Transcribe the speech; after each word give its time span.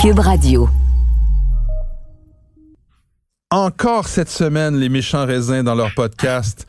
Cube 0.00 0.20
Radio. 0.20 0.66
Encore 3.50 4.08
cette 4.08 4.30
semaine, 4.30 4.78
les 4.78 4.88
méchants 4.88 5.26
raisins 5.26 5.62
dans 5.62 5.74
leur 5.74 5.92
podcast 5.94 6.66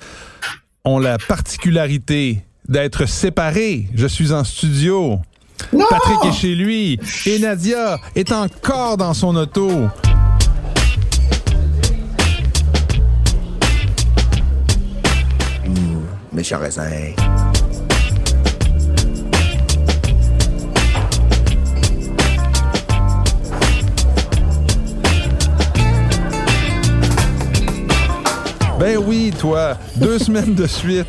ont 0.83 0.99
la 0.99 1.17
particularité 1.17 2.44
d'être 2.67 3.05
séparés. 3.05 3.88
Je 3.96 4.05
suis 4.05 4.33
en 4.33 4.44
studio. 4.44 5.20
Patrick 5.71 6.25
est 6.25 6.33
chez 6.33 6.55
lui 6.55 6.99
et 7.25 7.39
Nadia 7.39 7.99
est 8.15 8.33
encore 8.33 8.97
dans 8.97 9.13
son 9.13 9.33
auto. 9.37 9.69
méchant 16.34 16.59
raisin. 16.59 16.89
Ben 28.81 28.98
oui, 28.98 29.31
toi, 29.38 29.77
deux 29.98 30.17
semaines 30.27 30.55
de 30.55 30.66
suite. 30.66 31.05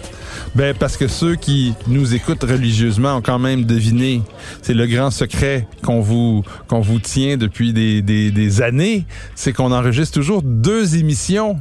Ben 0.55 0.77
parce 0.79 0.99
que 0.99 1.09
ceux 1.09 1.37
qui 1.37 1.73
nous 1.87 2.15
écoutent 2.15 2.43
religieusement 2.43 3.17
ont 3.17 3.23
quand 3.23 3.39
même 3.39 3.65
deviné. 3.65 4.21
C'est 4.61 4.75
le 4.75 4.87
grand 4.87 5.11
secret 5.11 5.67
qu'on 5.83 6.03
vous 6.03 6.43
qu'on 6.69 6.83
vous 6.83 6.99
tient 6.99 7.39
depuis 7.39 7.73
des, 7.73 8.03
des, 8.03 8.31
des 8.31 8.61
années, 8.61 9.07
c'est 9.35 9.55
qu'on 9.55 9.73
enregistre 9.73 10.13
toujours 10.13 10.43
deux 10.43 10.97
émissions 10.97 11.61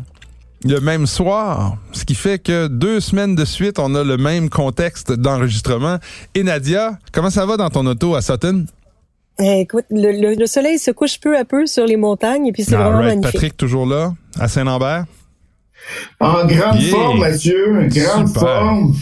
le 0.65 0.81
même 0.81 1.07
soir, 1.07 1.77
ce 1.93 2.03
qui 2.03 2.13
fait 2.13 2.39
que 2.39 2.67
deux 2.67 2.99
semaines 2.99 3.33
de 3.33 3.45
suite, 3.45 3.79
on 3.79 3.95
a 3.95 4.03
le 4.03 4.17
même 4.17 4.49
contexte 4.49 5.13
d'enregistrement. 5.13 5.97
Et 6.35 6.43
Nadia, 6.43 6.99
comment 7.13 7.29
ça 7.29 7.45
va 7.45 7.55
dans 7.55 7.69
ton 7.69 7.85
auto 7.85 8.15
à 8.15 8.21
Sutton? 8.21 8.65
Eh, 9.39 9.61
écoute, 9.61 9.85
le, 9.89 10.35
le, 10.35 10.45
soleil 10.45 10.77
se 10.77 10.91
couche 10.91 11.21
peu 11.21 11.37
à 11.37 11.45
peu 11.45 11.67
sur 11.67 11.85
les 11.85 11.95
montagnes 11.95 12.47
et 12.47 12.51
puis 12.51 12.65
c'est 12.65 12.75
vraiment 12.75 12.97
right. 12.97 13.05
magnifique. 13.05 13.31
Patrick, 13.31 13.55
toujours 13.55 13.85
là, 13.85 14.13
à 14.37 14.49
Saint-Lambert? 14.49 15.05
En 16.19 16.45
grande 16.45 16.79
Yeah. 16.81 16.91
forme, 16.91 17.19
Mathieu. 17.19 17.87
Grande 17.89 18.27
Super. 18.27 18.41
forme. 18.41 18.95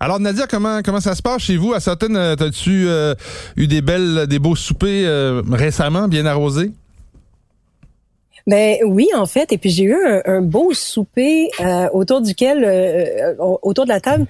Alors 0.00 0.20
Nadia, 0.20 0.46
comment 0.46 0.82
comment 0.82 1.00
ça 1.00 1.14
se 1.14 1.22
passe 1.22 1.42
chez 1.42 1.56
vous? 1.56 1.72
À 1.72 1.80
Sutton? 1.80 2.14
Euh, 2.14 2.36
T'as-tu 2.36 2.86
euh, 2.88 3.14
eu 3.56 3.66
des 3.66 3.80
belles, 3.80 4.26
des 4.28 4.38
beaux 4.38 4.56
soupers 4.56 5.04
euh, 5.06 5.42
récemment, 5.50 6.08
bien 6.08 6.26
arrosés? 6.26 6.72
Ben 8.46 8.76
oui, 8.84 9.08
en 9.16 9.24
fait. 9.26 9.52
Et 9.52 9.58
puis 9.58 9.70
j'ai 9.70 9.84
eu 9.84 9.94
un, 9.94 10.20
un 10.26 10.42
beau 10.42 10.74
souper 10.74 11.48
euh, 11.60 11.88
autour 11.92 12.20
duquel, 12.20 13.36
autour 13.38 13.84
de 13.84 13.88
la 13.90 14.00
table, 14.00 14.26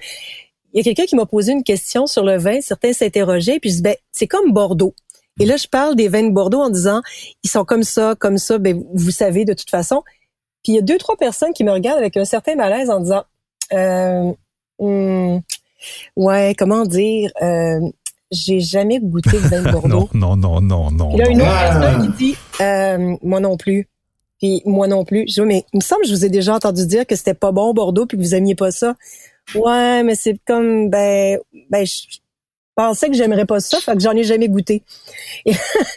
il 0.73 0.77
y 0.77 0.79
a 0.79 0.83
quelqu'un 0.83 1.05
qui 1.05 1.15
m'a 1.15 1.25
posé 1.25 1.51
une 1.51 1.63
question 1.63 2.07
sur 2.07 2.23
le 2.23 2.37
vin. 2.37 2.61
Certains 2.61 2.93
s'interrogeaient. 2.93 3.59
Puis 3.59 3.71
je 3.71 3.75
dis, 3.77 3.81
ben 3.81 3.95
c'est 4.11 4.27
comme 4.27 4.51
Bordeaux. 4.53 4.93
Et 5.39 5.45
là, 5.45 5.57
je 5.57 5.67
parle 5.67 5.95
des 5.97 6.07
vins 6.07 6.23
de 6.23 6.31
Bordeaux 6.31 6.61
en 6.61 6.69
disant, 6.69 7.01
ils 7.43 7.49
sont 7.49 7.65
comme 7.65 7.83
ça, 7.83 8.15
comme 8.17 8.37
ça. 8.37 8.57
Ben 8.57 8.81
vous 8.93 9.11
savez 9.11 9.43
de 9.43 9.53
toute 9.53 9.69
façon. 9.69 10.03
Puis 10.65 10.73
il 10.73 10.75
y 10.77 10.79
a 10.79 10.81
deux, 10.81 10.97
trois 10.97 11.15
personnes 11.15 11.53
qui 11.53 11.63
me 11.63 11.71
regardent 11.71 11.99
avec 11.99 12.17
un 12.17 12.25
certain 12.25 12.55
malaise 12.55 12.89
en 12.89 12.99
disant, 12.99 13.23
euh, 13.71 14.33
hum, 14.79 15.41
ouais, 16.15 16.55
comment 16.57 16.83
dire, 16.85 17.29
euh, 17.43 17.79
j'ai 18.31 18.59
jamais 18.59 18.99
goûté 18.99 19.29
le 19.33 19.37
vin 19.47 19.61
de 19.61 19.71
Bordeaux. 19.71 20.09
non, 20.15 20.35
non, 20.35 20.59
non, 20.59 20.91
non, 20.91 20.91
non. 20.91 21.11
Il 21.13 21.19
y 21.19 21.21
a 21.21 21.29
une 21.29 21.41
autre 21.41 21.51
Ah. 21.53 21.79
personne 21.79 22.11
qui 22.17 22.17
dit 22.31 22.35
euh, 22.61 23.15
moi 23.21 23.39
non 23.39 23.57
plus. 23.57 23.87
Puis 24.39 24.63
moi 24.65 24.87
non 24.87 25.05
plus. 25.05 25.25
Je 25.29 25.41
dis 25.41 25.47
mais 25.47 25.63
il 25.71 25.77
me 25.77 25.81
semble 25.83 26.01
que 26.01 26.07
je 26.09 26.13
vous 26.15 26.25
ai 26.25 26.29
déjà 26.29 26.55
entendu 26.55 26.85
dire 26.87 27.05
que 27.05 27.15
c'était 27.15 27.35
pas 27.35 27.51
bon 27.51 27.73
Bordeaux 27.73 28.07
puis 28.07 28.17
que 28.17 28.23
vous 28.23 28.33
aimiez 28.33 28.55
pas 28.55 28.71
ça. 28.71 28.95
Ouais, 29.53 30.01
mais 30.03 30.15
c'est 30.15 30.37
comme 30.47 30.89
ben 30.89 31.37
ben 31.69 31.85
je 31.85 32.01
pensais 32.75 33.09
que 33.09 33.15
j'aimerais 33.15 33.45
pas 33.45 33.59
ça, 33.59 33.77
fait 33.79 33.93
que 33.93 33.99
j'en 34.01 34.11
ai 34.11 34.23
jamais 34.23 34.47
goûté. 34.49 34.83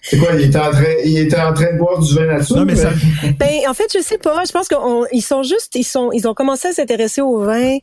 C'est 0.03 0.19
quoi, 0.19 0.31
il 0.35 0.43
était, 0.47 0.59
en 0.59 0.71
train, 0.71 0.85
il 1.05 1.19
était 1.19 1.41
en 1.41 1.53
train 1.53 1.73
de 1.73 1.79
boire 1.79 1.99
du 2.01 2.15
vin 2.15 2.27
nature? 2.27 2.57
Non, 2.57 2.65
mais 2.65 2.77
ça- 2.77 2.93
Ben 3.39 3.51
en 3.69 3.75
fait, 3.75 3.93
je 3.93 4.01
sais 4.03 4.19
pas, 4.19 4.43
je 4.47 4.53
pense 4.53 4.69
qu'ils 4.69 5.23
sont 5.23 5.43
juste 5.43 5.75
ils 5.75 5.85
sont 5.85 6.11
ils 6.13 6.27
ont 6.29 6.35
commencé 6.35 6.69
à 6.69 6.73
s'intéresser 6.73 7.21
au 7.21 7.39
vin 7.41 7.77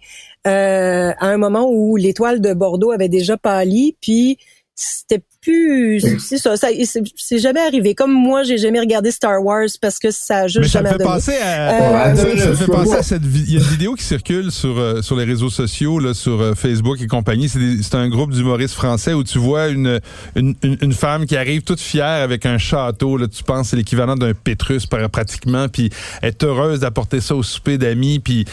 euh, 0.47 1.11
à 1.19 1.25
un 1.27 1.37
moment 1.37 1.67
où 1.69 1.95
l'étoile 1.95 2.39
de 2.41 2.53
Bordeaux 2.53 2.91
avait 2.91 3.09
déjà 3.09 3.37
pâli 3.37 3.95
puis 4.01 4.37
c'était 4.75 5.21
plus 5.45 6.01
c'est 6.19 6.37
ça, 6.37 6.57
ça 6.57 6.67
c'est 6.85 7.03
c'est 7.15 7.39
jamais 7.39 7.61
arrivé 7.61 7.93
comme 7.93 8.11
moi 8.11 8.43
j'ai 8.43 8.57
jamais 8.57 8.79
regardé 8.79 9.11
Star 9.11 9.43
Wars 9.43 9.67
parce 9.81 9.99
que 9.99 10.11
ça 10.11 10.39
a 10.39 10.47
juste 10.47 10.59
Mais 10.59 10.67
ça 10.67 10.81
me 10.81 10.85
jamais 10.87 10.97
fait 10.97 11.03
donné. 11.03 11.15
penser 11.15 11.37
à, 11.41 11.75
Euh, 11.75 12.15
ça, 12.15 12.49
me 12.49 12.55
fait 12.55 12.65
penser 12.65 12.95
à 12.95 13.03
cette 13.03 13.21
il 13.23 13.53
y 13.53 13.57
a 13.57 13.59
une 13.59 13.65
vidéo 13.65 13.95
qui 13.95 14.03
circule 14.03 14.51
sur 14.51 14.77
euh, 14.77 15.01
sur 15.01 15.15
les 15.15 15.23
réseaux 15.25 15.49
sociaux 15.49 15.99
là, 15.99 16.13
sur 16.13 16.41
euh, 16.41 16.53
Facebook 16.55 16.99
et 17.01 17.07
compagnie. 17.07 17.49
C'est 17.49 17.95
un 17.95 18.09
groupe 18.09 18.31
d'humoristes 18.31 18.73
français 18.75 19.13
où 19.13 19.23
tu 19.23 19.37
vois 19.37 19.67
une, 19.67 19.99
une 20.35 20.55
une 20.63 20.77
une 20.81 20.93
femme 20.93 21.25
qui 21.25 21.35
arrive 21.35 21.61
toute 21.61 21.79
fière 21.79 22.23
avec 22.23 22.45
un 22.45 22.57
château. 22.57 23.17
Là, 23.17 23.27
tu 23.27 23.43
penses 23.43 23.63
que 23.63 23.67
c'est 23.71 23.75
l'équivalent 23.75 24.15
d'un 24.15 24.33
Pétrus 24.33 24.85
pratiquement. 24.85 25.67
Puis 25.67 25.89
elle 26.21 26.29
est 26.29 26.43
heureuse 26.43 26.79
d'apporter 26.79 27.21
ça 27.21 27.35
au 27.35 27.43
souper 27.43 27.77
d'amis. 27.77 28.19
Puis 28.19 28.45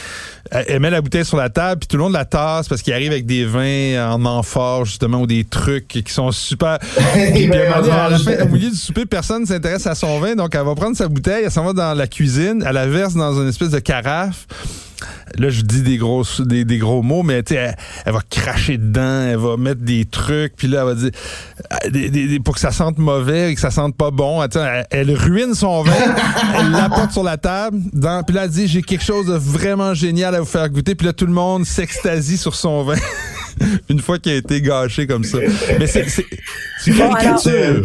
elle, 0.52 0.80
met 0.80 0.90
la 0.90 1.00
bouteille 1.00 1.24
sur 1.24 1.36
la 1.36 1.50
table. 1.50 1.80
Puis 1.80 1.88
tout 1.88 1.96
le 1.96 2.02
monde 2.02 2.12
la 2.12 2.24
tasse 2.24 2.68
parce 2.68 2.82
qu'il 2.82 2.92
arrive 2.92 3.10
avec 3.10 3.26
des 3.26 3.44
vins 3.44 4.12
en 4.12 4.24
amphore 4.24 4.84
justement 4.84 5.20
ou 5.20 5.26
des 5.26 5.44
trucs 5.44 5.88
qui 5.88 6.04
sont 6.08 6.30
super. 6.30 6.78
Puis 7.34 7.48
Ben, 7.48 7.72
à 7.72 8.08
la 8.10 8.18
fin, 8.18 8.44
au 8.44 8.48
milieu 8.48 8.70
du 8.70 8.76
souper, 8.76 9.06
personne 9.06 9.42
ne 9.42 9.46
s'intéresse 9.46 9.86
à 9.86 9.94
son 9.94 10.20
vin, 10.20 10.34
donc 10.34 10.54
elle 10.54 10.64
va 10.64 10.74
prendre 10.74 10.96
sa 10.96 11.08
bouteille, 11.08 11.44
elle 11.44 11.50
s'en 11.50 11.64
va 11.64 11.72
dans 11.72 11.94
la 11.94 12.06
cuisine, 12.06 12.64
elle 12.66 12.74
la 12.74 12.86
verse 12.86 13.14
dans 13.14 13.41
une 13.41 13.48
espèce 13.48 13.70
de 13.70 13.78
carafe. 13.78 14.46
Là, 15.38 15.48
je 15.48 15.62
dis 15.62 15.82
des 15.82 15.96
gros, 15.96 16.24
des, 16.40 16.64
des 16.64 16.78
gros 16.78 17.02
mots, 17.02 17.22
mais 17.22 17.42
elle, 17.50 17.74
elle 18.04 18.12
va 18.12 18.20
cracher 18.28 18.76
dedans, 18.76 19.22
elle 19.22 19.36
va 19.38 19.56
mettre 19.56 19.80
des 19.80 20.04
trucs, 20.04 20.54
puis 20.56 20.68
là, 20.68 20.80
elle 20.80 20.86
va 20.86 20.94
dire, 20.94 21.10
euh, 21.72 21.90
des- 21.90 22.10
des- 22.10 22.28
des- 22.28 22.40
pour 22.40 22.54
que 22.54 22.60
ça 22.60 22.70
sente 22.70 22.98
mauvais 22.98 23.50
et 23.50 23.54
que 23.54 23.60
ça 23.60 23.70
sente 23.70 23.96
pas 23.96 24.10
bon, 24.10 24.42
elle, 24.42 24.86
elle 24.91 25.10
ruine 25.14 25.54
son 25.54 25.82
vin, 25.82 25.92
elle 26.58 26.70
l'apporte 26.72 27.12
sur 27.12 27.22
la 27.22 27.38
table, 27.38 27.78
dans, 27.92 28.22
puis 28.22 28.36
là, 28.36 28.44
elle 28.44 28.50
dit, 28.50 28.66
j'ai 28.68 28.82
quelque 28.82 29.04
chose 29.04 29.26
de 29.26 29.34
vraiment 29.34 29.94
génial 29.94 30.34
à 30.34 30.41
vous 30.41 30.46
faire 30.46 30.68
goûter, 30.68 30.94
puis 30.94 31.06
là, 31.06 31.12
tout 31.14 31.26
le 31.26 31.32
monde 31.32 31.64
s'extasie 31.64 32.36
sur 32.36 32.54
son 32.54 32.82
vin. 32.84 32.96
Une 33.88 34.00
fois 34.00 34.18
qu'il 34.18 34.32
a 34.32 34.36
été 34.36 34.60
gâché 34.60 35.06
comme 35.06 35.24
ça. 35.24 35.38
Mais 35.78 35.86
c'est, 35.86 36.06
une 36.86 36.96
caricature. 36.96 37.84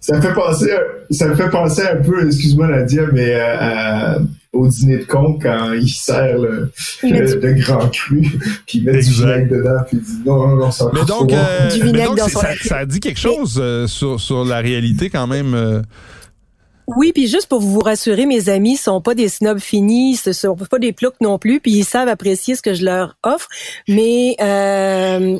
Ça 0.00 0.16
me 0.16 0.20
fait 0.22 0.34
penser, 0.34 0.70
ça 1.10 1.26
me 1.28 1.34
fait 1.34 1.50
penser 1.50 1.82
un 1.82 1.96
peu, 2.02 2.26
excuse-moi 2.26 2.68
Nadia, 2.68 3.02
mais 3.12 3.34
euh, 3.34 3.56
à- 3.58 4.18
au 4.56 4.66
dîner 4.68 4.98
de 4.98 5.04
con 5.04 5.38
quand 5.40 5.72
il 5.72 5.88
sert 5.88 6.38
le, 6.38 6.72
le, 7.02 7.52
grand 7.54 7.88
cru, 7.90 8.20
puis 8.66 8.78
il 8.78 8.84
met 8.84 8.94
Exact. 8.96 9.10
du 9.14 9.20
vinaigre 9.22 9.56
dedans, 9.56 9.82
puis 9.86 9.98
il 9.98 10.02
dit 10.02 10.22
non, 10.26 10.48
non, 10.48 10.56
non, 10.56 10.70
ça 10.70 10.86
Mais 10.92 11.04
donc, 11.04 11.32
euh, 11.32 11.68
Du 11.70 11.80
mais 11.80 11.86
vinaigre 11.86 12.08
donc, 12.10 12.18
dans 12.18 12.28
ça, 12.28 12.48
ça 12.62 12.86
dit 12.86 13.00
quelque 13.00 13.20
chose 13.20 13.58
euh, 13.62 13.86
sur, 13.86 14.20
sur 14.20 14.44
la 14.44 14.58
réalité 14.58 15.10
quand 15.10 15.26
même. 15.26 15.54
euh. 15.54 15.82
Oui, 16.96 17.10
puis 17.12 17.26
juste 17.26 17.48
pour 17.48 17.58
vous 17.60 17.80
rassurer, 17.80 18.26
mes 18.26 18.48
amis 18.48 18.76
sont 18.76 19.00
pas 19.00 19.16
des 19.16 19.28
snobs 19.28 19.58
finis, 19.58 20.14
ce 20.14 20.32
sont 20.32 20.54
pas 20.54 20.78
des 20.78 20.92
ploucs 20.92 21.20
non 21.20 21.36
plus, 21.36 21.58
puis 21.58 21.72
ils 21.72 21.84
savent 21.84 22.06
apprécier 22.06 22.54
ce 22.54 22.62
que 22.62 22.74
je 22.74 22.84
leur 22.84 23.16
offre. 23.24 23.48
Mais 23.88 24.36
euh, 24.40 25.36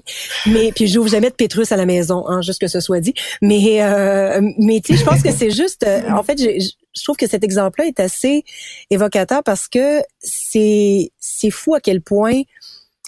mais 0.46 0.72
puis 0.74 0.88
j'ouvre 0.88 1.08
jamais 1.08 1.30
de 1.30 1.36
pétrus 1.36 1.70
à 1.70 1.76
la 1.76 1.86
maison, 1.86 2.24
hein, 2.26 2.40
juste 2.42 2.60
que 2.60 2.66
ce 2.66 2.80
soit 2.80 2.98
dit. 2.98 3.14
Mais 3.42 3.80
euh, 3.80 4.40
mais 4.58 4.80
tu 4.80 4.94
sais, 4.94 4.98
je 4.98 5.04
pense 5.08 5.22
que 5.22 5.30
c'est 5.30 5.52
juste. 5.52 5.84
euh, 5.86 6.00
en 6.10 6.24
fait, 6.24 6.36
j'ai- 6.36 6.58
je 6.96 7.02
trouve 7.02 7.16
que 7.16 7.28
cet 7.28 7.44
exemple-là 7.44 7.86
est 7.86 8.00
assez 8.00 8.44
évocateur 8.90 9.42
parce 9.42 9.68
que 9.68 10.02
c'est 10.18 11.10
c'est 11.18 11.50
fou 11.50 11.74
à 11.74 11.80
quel 11.80 12.00
point 12.00 12.42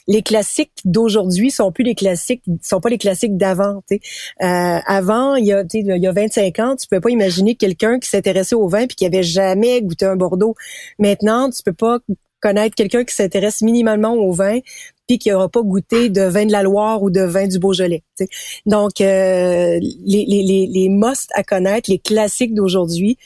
les 0.08 0.22
classiques 0.22 0.72
d'aujourd'hui 0.86 1.50
sont 1.50 1.70
plus 1.70 1.84
les 1.84 1.94
classiques, 1.94 2.42
sont 2.62 2.80
pas 2.80 2.88
les 2.88 2.96
classiques 2.96 3.36
d'avant. 3.36 3.82
Euh, 3.92 3.98
avant, 4.40 5.34
il 5.34 5.44
y 5.44 5.52
a, 5.52 5.64
il 5.70 6.02
y 6.02 6.06
a 6.06 6.12
25 6.12 6.58
ans, 6.60 6.76
tu 6.76 6.86
peux 6.88 7.00
pas 7.00 7.10
imaginer 7.10 7.54
quelqu'un 7.54 7.98
qui 7.98 8.08
s'intéressait 8.08 8.54
au 8.54 8.68
vin 8.68 8.86
puis 8.86 8.96
qui 8.96 9.04
avait 9.04 9.22
jamais 9.22 9.82
goûté 9.82 10.06
un 10.06 10.16
Bordeaux. 10.16 10.54
Maintenant, 10.98 11.50
tu 11.50 11.62
peux 11.62 11.74
pas 11.74 11.98
connaître 12.40 12.74
quelqu'un 12.74 13.04
qui 13.04 13.14
s'intéresse 13.14 13.60
minimalement 13.60 14.14
au 14.14 14.32
vin 14.32 14.58
puis 15.08 15.18
qui 15.18 15.32
aura 15.32 15.48
pas 15.48 15.62
goûté 15.62 16.10
de 16.10 16.22
vin 16.22 16.46
de 16.46 16.52
la 16.52 16.62
Loire 16.62 17.02
ou 17.02 17.10
de 17.10 17.22
vin 17.22 17.48
du 17.48 17.58
Beaujolais. 17.58 18.02
tu 18.16 18.24
sais. 18.26 18.30
Donc, 18.66 19.00
euh, 19.00 19.78
les, 19.80 20.24
les, 20.28 20.42
les, 20.42 20.66
les 20.72 20.88
must 20.90 21.30
à 21.34 21.42
connaître, 21.42 21.90
les 21.90 21.98
classiques 21.98 22.54
d'aujourd'hui, 22.54 23.16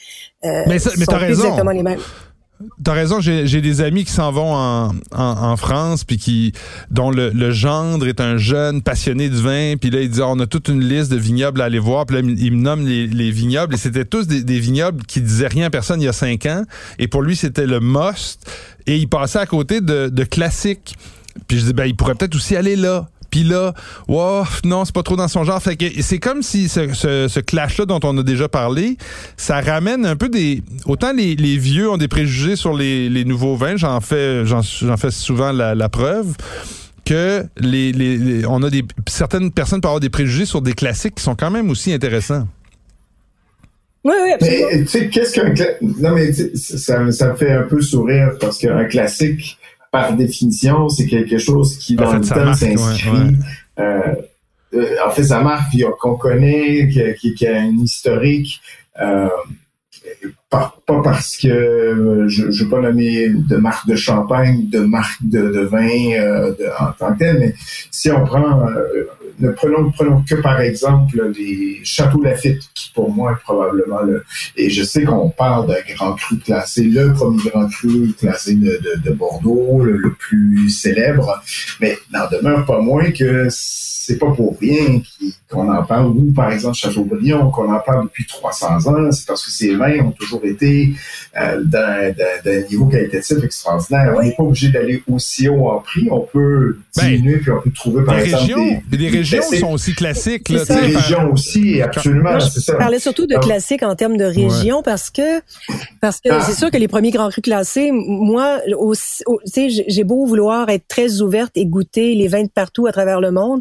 euh, 0.45 0.63
Mais 0.69 0.79
ça- 0.79 0.91
mais 0.97 1.05
sont 1.05 1.11
t'as 1.13 1.19
plus 1.19 1.27
raison. 1.27 1.43
exactement 1.43 1.73
les 1.73 1.83
mêmes. 1.83 1.99
T'as 2.85 2.93
raison, 2.93 3.19
j'ai 3.19 3.49
j'ai 3.49 3.61
des 3.61 3.81
amis 3.81 4.05
qui 4.05 4.13
s'en 4.13 4.31
vont 4.31 4.55
en, 4.55 4.91
en, 4.91 4.93
en 5.51 5.57
France, 5.57 6.05
puis 6.05 6.17
qui 6.17 6.53
dont 6.93 7.11
le, 7.11 7.31
le 7.31 7.51
gendre 7.51 8.07
est 8.07 8.21
un 8.21 8.37
jeune 8.37 8.83
passionné 8.83 9.29
de 9.29 9.35
vin, 9.35 9.75
puis 9.81 9.91
là 9.91 10.01
il 10.01 10.09
dit 10.09 10.21
on 10.23 10.39
a 10.39 10.47
toute 10.47 10.69
une 10.69 10.81
liste 10.81 11.11
de 11.11 11.17
vignobles 11.17 11.61
à 11.61 11.65
aller 11.65 11.81
voir, 11.81 12.07
puis 12.07 12.15
là 12.15 12.23
il 12.25 12.53
me 12.53 12.63
nomme 12.63 12.87
les, 12.87 13.09
les 13.09 13.33
vignobles, 13.33 13.75
et 13.75 13.79
c'était 13.79 14.05
tous 14.05 14.29
des, 14.29 14.45
des 14.45 14.61
vignobles 14.61 15.03
qui 15.07 15.21
disaient 15.21 15.49
rien 15.49 15.67
à 15.67 15.71
personne 15.71 16.01
il 16.01 16.05
y 16.05 16.09
a 16.09 16.13
cinq 16.13 16.47
ans, 16.47 16.63
et 17.01 17.09
pour 17.09 17.23
lui 17.23 17.35
c'était 17.35 17.67
le 17.67 17.81
must, 17.81 18.49
et 18.87 18.97
il 18.97 19.09
passait 19.09 19.41
à 19.41 19.47
côté 19.47 19.81
de, 19.81 20.09
de 20.09 20.23
classiques. 20.23 20.95
Puis 21.49 21.59
je 21.59 21.67
dis 21.67 21.73
ben 21.73 21.85
il 21.87 21.97
pourrait 21.97 22.15
peut-être 22.15 22.35
aussi 22.35 22.57
aller 22.57 22.77
là. 22.77 23.09
Puis 23.31 23.45
là, 23.45 23.73
wow, 24.09 24.45
non, 24.65 24.85
c'est 24.85 24.95
pas 24.95 25.03
trop 25.03 25.17
dans 25.17 25.27
son 25.27 25.43
genre. 25.43 25.63
Fait 25.63 25.75
que 25.77 25.87
c'est 26.03 26.19
comme 26.19 26.43
si 26.43 26.69
ce, 26.69 26.93
ce, 26.93 27.29
ce 27.29 27.41
clash-là 27.41 27.87
dont 27.87 28.01
on 28.05 28.19
a 28.19 28.23
déjà 28.23 28.47
parlé, 28.47 28.99
ça 29.39 29.63
ramène 29.63 30.05
un 30.05 30.17
peu 30.17 30.29
des. 30.29 30.63
Autant 30.85 31.15
les, 31.15 31.35
les 31.35 31.57
vieux 31.57 31.91
ont 31.91 31.97
des 31.97 32.09
préjugés 32.09 32.57
sur 32.57 32.75
les, 32.75 33.09
les 33.09 33.25
nouveaux 33.25 33.57
vins, 33.57 33.77
j'en 33.77 34.01
fais, 34.03 34.45
j'en, 34.45 34.61
fais 34.63 35.11
souvent 35.11 35.51
la, 35.51 35.75
la 35.75 35.89
preuve 35.89 36.35
que 37.07 37.45
les, 37.57 37.91
les, 37.93 38.19
les- 38.19 38.47
on 38.47 38.63
a 38.63 38.69
des 38.69 38.85
certaines 39.09 39.51
personnes 39.51 39.81
peuvent 39.81 39.89
avoir 39.93 40.01
des 40.01 40.11
préjugés 40.11 40.45
sur 40.45 40.61
des 40.61 40.75
classiques 40.75 41.15
qui 41.15 41.23
sont 41.23 41.35
quand 41.35 41.51
même 41.51 41.71
aussi 41.71 41.91
intéressants. 41.91 42.47
Oui, 44.05 44.13
oui, 44.25 44.33
absolument. 44.35 44.67
Mais 44.73 44.81
tu 44.83 44.89
sais, 44.89 45.09
qu'est-ce 45.09 45.33
qu'un 45.35 45.51
cla- 45.55 45.77
Non, 45.81 46.15
mais 46.15 46.33
ça, 46.33 47.11
ça 47.13 47.29
me 47.29 47.37
fait 47.37 47.53
un 47.53 47.63
peu 47.63 47.81
sourire 47.81 48.33
parce 48.41 48.59
qu'un 48.59 48.85
classique, 48.85 49.59
par 49.93 50.17
définition, 50.17 50.89
c'est 50.89 51.07
quelque 51.07 51.39
chose 51.39 51.77
qui, 51.79 51.95
En 51.95 52.03
dans 52.03 52.11
fait, 52.13 52.19
le 52.19 52.45
temps, 52.47 52.55
s'inscrit. 52.55 53.11
ouais, 53.11 53.19
ouais. 53.19 53.33
euh, 53.79 54.15
euh, 54.75 54.97
en 55.07 55.11
fait, 55.11 55.25
ça 55.25 55.41
marque, 55.43 55.75
qu'on 56.01 56.17
connaît, 56.17 56.89
qui, 56.89 57.01
qui, 57.21 57.35
qui 57.35 57.47
a 57.47 57.59
une 57.61 57.81
historique. 57.83 58.61
Euh, 59.01 59.29
pas 60.53 61.01
parce 61.03 61.37
que 61.37 61.49
euh, 61.49 62.29
je 62.29 62.47
ne 62.47 62.53
veux 62.53 62.69
pas 62.69 62.81
nommer 62.81 63.31
de 63.31 63.57
marque 63.57 63.89
de 63.89 63.97
champagne, 63.97 64.69
de 64.69 64.81
marque 64.81 65.19
de, 65.23 65.61
vin 65.65 65.89
euh, 66.13 66.51
de- 66.59 66.69
en 66.79 66.93
tant 66.93 67.15
que 67.15 67.19
tel, 67.21 67.39
mais 67.41 67.55
si 67.91 68.11
on 68.11 68.25
prend, 68.25 68.67
euh, 68.69 69.05
ne 69.41 69.51
prenons, 69.51 69.91
que 70.29 70.35
par 70.37 70.61
exemple 70.61 71.33
les 71.39 71.81
Châteaux 71.85 72.23
Lafite, 72.23 72.61
qui 72.75 72.91
pour 72.95 73.11
moi 73.11 73.33
est 73.33 73.43
probablement 73.43 74.03
le, 74.03 74.25
et 74.57 74.69
je 74.69 74.83
sais 74.83 75.05
qu'on 75.05 75.31
parle 75.31 75.67
d'un 75.69 75.95
grand 75.95 76.13
cru 76.15 76.39
classé, 76.39 76.85
le 76.85 77.13
premier 77.13 77.43
grand 77.51 77.69
cru 77.69 78.13
classé 78.19 78.55
de, 78.55 78.79
de, 78.85 79.03
de 79.09 79.15
Bordeaux, 79.15 79.83
le, 79.83 80.13
plus 80.19 80.69
célèbre, 80.69 81.43
mais 81.81 81.97
n'en 82.13 82.29
demeure 82.31 82.67
pas 82.67 82.81
moins 82.81 83.11
que 83.11 83.47
c'est 83.51 84.19
pas 84.19 84.31
pour 84.33 84.59
rien 84.61 85.01
qu'on 85.49 85.73
en 85.73 85.83
parle, 85.85 86.07
ou 86.09 86.33
par 86.33 86.53
exemple 86.53 86.77
Châteaubriand, 86.77 87.51
qu'on 87.51 87.73
en 87.73 87.81
parle 87.81 88.05
depuis 88.05 88.27
300 88.27 88.87
ans, 88.87 89.11
c'est 89.13 89.27
parce 89.27 89.45
que 89.45 89.51
ces 89.51 89.75
vins 89.75 89.99
ont 90.01 90.11
toujours 90.11 90.42
été 90.45 90.91
euh, 91.41 91.63
d'un, 91.65 92.13
niveau 92.71 92.87
qualitatif 92.87 93.39
extraordinaire. 93.45 94.15
On 94.17 94.23
n'est 94.23 94.33
pas 94.35 94.43
obligé 94.43 94.69
d'aller 94.69 95.03
aussi 95.11 95.49
haut 95.49 95.69
en 95.69 95.81
prix, 95.81 96.09
on 96.11 96.21
peut 96.21 96.79
Ben, 96.97 97.09
diminuer, 97.11 97.39
puis 97.39 97.51
on 97.51 97.61
peut 97.61 97.71
trouver 97.71 98.05
par 98.05 98.17
Les 98.17 98.25
exemple 98.25 98.43
régions, 98.43 98.65
des, 98.67 98.71
mais 98.91 98.97
les 98.99 99.11
des 99.11 99.19
régions 99.19 99.39
classiques. 99.39 99.61
sont 99.61 99.73
aussi 99.73 99.95
classiques. 99.95 100.49
Là, 100.49 100.63
régions 100.69 101.33
aussi, 101.33 101.81
absolument, 101.81 102.31
Moi, 102.33 102.41
c'est 102.41 102.61
ça. 102.61 102.73
Je 102.75 102.79
parlais 102.79 102.99
surtout 102.99 103.27
de 103.27 103.37
classiques 103.37 103.83
en 103.83 103.95
termes 103.97 104.17
de 104.17 104.25
région 104.25 104.83
parce 104.83 105.11
que 105.11 105.41
parce 106.01 106.21
que 106.21 106.29
Ah. 106.31 106.41
c'est 106.47 106.55
sûr 106.59 106.71
que 106.71 106.77
les 106.77 106.89
premiers 106.89 107.11
grands 107.11 107.31
crus 107.31 107.43
classés, 107.43 107.91
moi, 107.93 108.61
aussi, 108.79 109.23
au- 109.27 109.41
tu 109.45 109.51
sais, 109.53 109.71
j'ai- 109.71 109.85
j'ai 109.89 110.05
beau 110.05 110.27
vouloir 110.27 110.69
être 110.69 110.87
très 110.89 111.21
ouverte 111.23 111.53
et 111.57 111.67
goûter 111.67 112.15
les 112.15 112.29
vins 112.29 112.43
de 112.43 112.49
partout 112.49 112.87
à 112.87 112.93
travers 112.93 113.21
le 113.21 113.31
monde, 113.31 113.61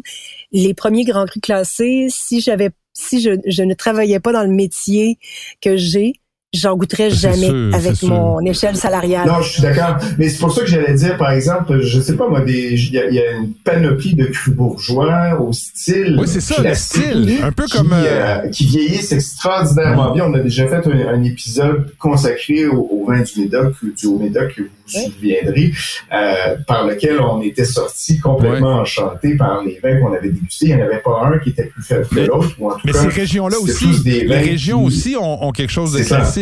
les 0.52 0.74
premiers 0.74 1.04
grands 1.04 1.26
crus 1.26 1.40
classés, 1.42 2.06
si 2.10 2.40
j'avais 2.40 2.70
si 2.94 3.22
je, 3.22 3.30
je 3.46 3.62
ne 3.62 3.72
travaillais 3.72 4.20
pas 4.20 4.32
dans 4.32 4.42
le 4.42 4.50
métier 4.52 5.16
que 5.62 5.78
j'ai, 5.78 6.12
j'en 6.54 6.76
goûterais 6.76 7.10
jamais 7.10 7.46
sûr, 7.48 7.70
avec 7.74 8.02
mon 8.02 8.40
échelle 8.40 8.76
salariale. 8.76 9.26
Non, 9.26 9.40
je 9.40 9.52
suis 9.54 9.62
d'accord. 9.62 9.96
Mais 10.18 10.28
c'est 10.28 10.38
pour 10.38 10.52
ça 10.52 10.60
que 10.62 10.66
j'allais 10.66 10.92
dire, 10.94 11.16
par 11.16 11.30
exemple, 11.32 11.80
je 11.80 12.00
sais 12.00 12.14
pas, 12.14 12.28
moi, 12.28 12.42
des, 12.42 12.72
il 12.74 12.92
y, 12.92 12.98
a- 12.98 13.08
il 13.08 13.14
y 13.14 13.20
a 13.20 13.32
une 13.32 13.52
panoplie 13.64 14.14
de 14.14 14.26
crus 14.26 14.54
bourgeois 14.54 15.40
au 15.40 15.52
style. 15.52 16.16
Oui, 16.20 16.28
c'est 16.28 16.40
ça, 16.40 16.56
le 16.58 16.62
classique 16.64 17.02
style. 17.04 17.38
Un 17.42 17.52
peu 17.52 17.64
qui, 17.64 17.76
comme. 17.78 17.92
euh, 17.92 18.04
euh, 18.44 18.48
qui 18.50 18.66
vieillissent 18.66 19.12
extraordinairement 19.12 20.12
bien. 20.12 20.26
On 20.26 20.34
a 20.34 20.40
déjà 20.40 20.68
fait 20.68 20.86
un, 20.86 21.08
un 21.14 21.22
épisode 21.24 21.90
consacré 21.98 22.66
au, 22.66 22.80
au 22.80 23.06
vin 23.06 23.22
du 23.22 23.40
Médoc, 23.40 23.74
du 23.82 24.06
Haut-Médoc, 24.06 24.54
que 24.54 24.62
vous 24.62 24.68
vous 24.68 25.10
souviendrez, 25.14 25.72
euh, 26.12 26.56
par 26.66 26.86
lequel 26.86 27.18
on 27.20 27.40
était 27.40 27.64
sorti 27.64 28.18
complètement 28.18 28.80
enchanté 28.80 29.36
par 29.36 29.62
les 29.62 29.78
vins 29.82 29.98
qu'on 30.00 30.12
avait 30.12 30.28
dégustés. 30.28 30.66
Il 30.66 30.76
n'y 30.76 30.82
en 30.82 30.86
avait 30.86 30.98
pas 30.98 31.22
un 31.32 31.38
qui 31.38 31.50
était 31.50 31.64
plus 31.64 31.82
faible 31.82 32.06
que 32.08 32.14
Mais- 32.14 32.26
l'autre. 32.26 32.50
ou 32.58 32.68
en 32.70 32.74
tout 32.74 32.80
Mais 32.84 32.92
cas, 32.92 32.98
ces 32.98 33.08
régions-là 33.08 33.56
aussi, 33.58 33.86
les 34.04 34.26
régions 34.26 34.80
qui- 34.80 34.86
aussi 34.86 35.16
ont, 35.16 35.44
ont 35.44 35.52
quelque 35.52 35.70
chose 35.72 35.92
de 35.92 36.02
C'est 36.02 36.41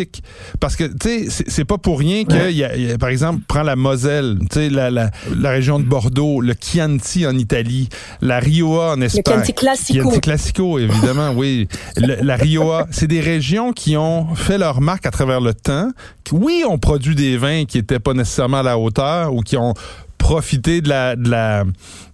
Parce 0.60 0.76
que, 0.76 0.84
tu 0.84 1.28
sais, 1.30 1.44
c'est- 1.48 1.64
pas 1.64 1.78
pour 1.78 1.98
rien 1.98 2.24
que, 2.24 2.32
Ouais. 2.32 2.54
y 2.54 2.64
a- 2.64 2.76
y 2.76 2.90
a- 2.92 2.98
par 2.98 3.08
exemple, 3.10 3.40
prends 3.46 3.62
la 3.62 3.76
Moselle, 3.76 4.38
tu 4.40 4.46
sais, 4.58 4.70
la, 4.70 4.90
la, 4.90 5.10
la 5.36 5.50
région 5.50 5.78
de 5.78 5.84
Bordeaux, 5.84 6.40
le 6.40 6.54
Chianti 6.60 7.26
en 7.26 7.36
Italie, 7.36 7.88
la 8.20 8.38
Rioja 8.40 8.92
en 8.92 8.96
le 8.96 9.04
Espagne. 9.04 9.22
Chianti 9.36 9.52
Classico. 9.54 10.00
Chianti 10.02 10.20
Classico, 10.20 10.78
évidemment, 10.78 11.32
oui. 11.34 11.68
Le- 11.96 12.16
la 12.22 12.36
Rioja, 12.36 12.86
c'est 12.90 13.06
des 13.06 13.20
régions 13.20 13.72
qui 13.72 13.96
ont 13.96 14.34
fait 14.34 14.58
leur 14.58 14.80
marque 14.80 15.06
à 15.06 15.10
travers 15.10 15.40
le 15.40 15.54
temps. 15.54 15.90
qui, 16.24 16.34
Oui, 16.34 16.62
ont 16.68 16.78
produit 16.78 17.14
des 17.14 17.36
vins 17.36 17.64
qui 17.64 17.78
étaient 17.78 17.98
pas 17.98 18.12
nécessairement 18.14 18.58
à 18.58 18.62
la 18.62 18.78
hauteur 18.78 19.34
ou 19.34 19.40
qui 19.40 19.56
ont 19.56 19.74
profité 20.20 20.80
de 20.80 20.88
la, 20.88 21.16
de 21.16 21.28
la, 21.28 21.64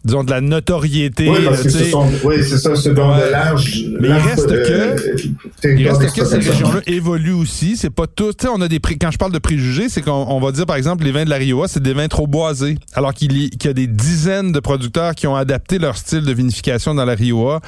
disons, 0.04 0.24
de 0.24 0.30
la 0.30 0.40
notoriété. 0.40 1.28
Oui, 1.28 1.38
parce 1.44 1.62
que 1.62 1.68
ce 1.68 1.84
sont, 1.84 2.06
oui, 2.24 2.36
c'est 2.42 2.56
ça, 2.58 2.74
ce 2.74 2.88
don 2.88 3.10
Ouais. 3.10 3.26
de 3.26 3.30
large. 3.30 3.84
Mais 4.00 4.08
il 4.08 4.12
reste 4.14 4.50
euh, 4.50 4.96
Il 5.24 5.34
territoire 5.60 5.98
reste 5.98 6.16
que 6.16 6.24
ces 6.24 6.36
régions-là 6.38 6.80
évoluent 6.86 7.32
aussi. 7.32 7.76
C'est 7.76 7.90
pas 7.90 8.06
tout. 8.06 8.32
Tu 8.32 8.46
sais, 8.46 8.48
on 8.54 8.60
a 8.60 8.68
des 8.68 8.78
quand 8.80 9.10
je 9.10 9.18
parle 9.18 9.32
de 9.32 9.38
préjugés, 9.38 9.88
c'est 9.88 10.00
qu'on 10.02 10.12
on 10.28 10.40
va 10.40 10.52
dire 10.52 10.64
par 10.66 10.76
exemple 10.76 11.04
les 11.04 11.12
vins 11.12 11.24
de 11.24 11.30
la 11.30 11.36
Rioja, 11.36 11.68
c'est 11.68 11.82
des 11.82 11.92
vins 11.92 12.08
trop 12.08 12.26
boisés, 12.26 12.76
alors 12.94 13.12
qu'il 13.14 13.36
y, 13.36 13.68
a 13.68 13.72
des 13.72 13.86
dizaines 13.86 14.52
de 14.52 14.60
producteurs 14.60 15.14
qui 15.14 15.26
ont 15.26 15.34
adapté 15.36 15.78
leur 15.78 15.96
style 15.96 16.22
de 16.22 16.32
vinification 16.32 16.94
dans 16.94 17.04
la 17.04 17.14
Rioja 17.14 17.60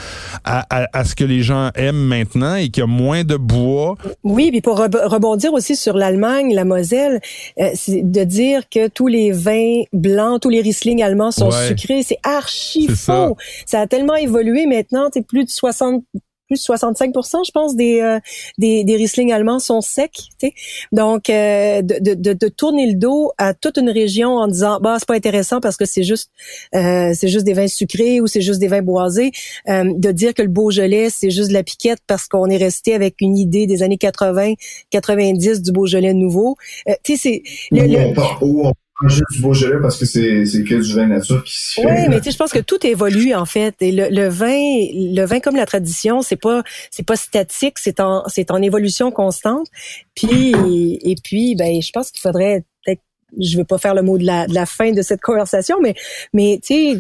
à, 0.44 0.64
à- 0.70 0.87
à 0.93 1.05
ce 1.05 1.14
que 1.14 1.25
les 1.25 1.43
gens 1.43 1.70
aiment 1.75 1.96
maintenant 2.06 2.55
et 2.55 2.69
qu'il 2.69 2.82
y 2.82 2.85
a 2.85 2.87
moins 2.87 3.25
de 3.25 3.37
bois. 3.37 3.96
Oui, 4.23 4.50
puis 4.50 4.61
pour 4.61 4.79
reb- 4.79 5.00
rebondir 5.05 5.52
aussi 5.52 5.75
sur 5.76 5.96
l'Allemagne, 5.96 6.55
la 6.55 6.64
Moselle, 6.64 7.20
euh, 7.61 7.70
c'est 7.75 8.02
de 8.02 8.25
dire 8.25 8.62
que 8.70 8.88
tous 8.88 9.06
les 9.08 9.32
vins 9.32 9.82
blancs, 9.93 10.27
tous 10.38 10.50
les 10.50 10.60
Riesling 10.60 11.02
allemands 11.02 11.30
sont 11.30 11.48
Ouais. 11.50 11.69
sucrés, 11.69 12.02
c'est 12.02 12.19
archi 12.22 12.86
ça. 12.94 13.28
faux. 13.28 13.36
Ça. 13.66 13.80
a 13.80 13.86
tellement 13.86 14.16
évolué 14.16 14.66
maintenant, 14.66 15.08
c'est 15.14 15.26
plus 15.26 15.44
de 15.44 15.50
60 15.50 16.04
plus 16.50 16.56
de 16.56 16.62
65% 16.62 17.44
je 17.46 17.50
pense 17.50 17.76
des, 17.76 18.00
euh, 18.00 18.19
des 18.56 18.82
des 18.82 18.96
Riesling 18.96 19.32
allemands 19.34 19.58
sont 19.58 19.82
secs, 19.82 20.10
tu 20.14 20.22
sais. 20.40 20.54
Donc 20.92 21.28
euh, 21.28 21.82
de, 21.82 21.96
de, 22.00 22.14
de, 22.14 22.32
de 22.32 22.48
tourner 22.48 22.86
le 22.86 22.94
dos 22.94 23.32
à 23.36 23.52
toute 23.52 23.76
une 23.76 23.90
région 23.90 24.30
en 24.38 24.46
disant 24.46 24.78
bah 24.80 24.96
c'est 24.98 25.06
pas 25.06 25.16
intéressant 25.16 25.60
parce 25.60 25.76
que 25.76 25.84
c'est 25.84 26.04
juste 26.04 26.30
euh, 26.75 27.12
c'est 27.14 27.28
juste 27.28 27.44
des 27.44 27.52
vins 27.52 27.69
sucrés 27.69 28.22
ou 28.22 28.26
c'est 28.26 28.40
juste 28.40 28.60
des 28.60 28.69
vins 28.69 28.80
boisés, 28.80 29.30
euh, 29.69 29.92
de 29.94 30.10
dire 30.10 30.32
que 30.32 30.40
le 30.40 30.48
Beaujolais 30.48 31.10
c'est 31.10 31.28
juste 31.28 31.48
de 31.50 31.52
la 31.54 31.62
piquette 31.62 31.98
parce 32.06 32.26
qu'on 32.28 32.46
est 32.48 32.56
resté 32.56 32.94
avec 32.94 33.16
une 33.20 33.36
idée 33.36 33.66
des 33.66 33.82
années 33.82 33.98
80, 33.98 34.54
90 34.90 35.60
du 35.60 35.70
Beaujolais 35.70 36.14
nouveau. 36.14 36.56
Euh, 36.88 36.94
tu 37.04 37.19
sais 37.19 37.42
c'est 37.70 37.76
le- 37.76 37.86
le- 37.88 38.72
prend 38.99 39.09
juste 39.09 39.31
du 39.31 39.41
Beaujolais 39.41 39.81
parce 39.81 39.97
que 39.97 40.05
c'est 40.05 40.45
c'est 40.47 40.65
que 40.65 40.75
du 40.75 40.95
vin 40.95 41.06
nature 41.06 41.43
qui 41.45 41.55
fait. 41.75 41.87
Oui, 41.87 42.09
mais 42.09 42.19
tu 42.19 42.25
sais, 42.25 42.31
je 42.33 42.37
pense 42.37 42.53
que 42.53 42.59
tout 42.59 42.85
évolue 42.87 43.35
en 43.35 43.45
fait. 43.47 43.75
Et 43.81 43.93
le, 43.93 44.09
le 44.11 44.29
vin, 44.29 44.49
le 44.56 45.25
vin 45.25 45.41
comme 45.41 45.56
la 45.56 45.67
tradition, 45.67 46.23
c'est 46.23 46.37
pas, 46.37 46.62
c'est 46.91 47.06
pas 47.06 47.17
statique, 47.17 47.79
c'est 47.79 48.00
en, 48.00 48.25
c'est 48.27 48.50
en 48.50 48.61
évolution 48.62 49.11
constante. 49.11 49.69
Puis 50.15 50.99
et 51.03 51.15
puis, 51.23 51.55
ben, 51.55 51.81
je 51.81 51.91
pense 51.93 52.11
qu'il 52.11 52.21
faudrait 52.21 52.65
peut-être, 52.85 53.00
je 53.39 53.59
veux 53.59 53.65
pas 53.65 53.79
faire 53.79 53.95
le 53.95 54.03
mot 54.03 54.19
de 54.19 54.25
la, 54.25 54.47
de 54.47 54.55
la 54.55 54.67
fin 54.67 54.93
de 54.93 55.03
cette 55.03 55.21
conversation, 55.21 55.77
mais, 55.83 55.95
mais 56.33 56.59
tu 56.65 56.95
sais, 56.95 56.99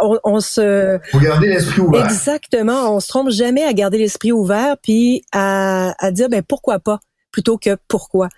on, 0.00 0.18
on 0.24 0.40
se, 0.40 0.98
Faut 1.10 1.18
garder 1.18 1.48
l'esprit 1.48 1.80
ouvert. 1.80 2.04
Exactement. 2.04 2.94
On 2.94 3.00
se 3.00 3.08
trompe 3.08 3.30
jamais 3.30 3.64
à 3.64 3.72
garder 3.72 3.98
l'esprit 3.98 4.32
ouvert 4.32 4.76
puis 4.82 5.22
à, 5.32 5.94
à 5.98 6.10
dire 6.10 6.28
ben 6.28 6.42
pourquoi 6.42 6.78
pas? 6.78 7.00
Plutôt 7.36 7.58
que 7.58 7.76
pourquoi. 7.86 8.30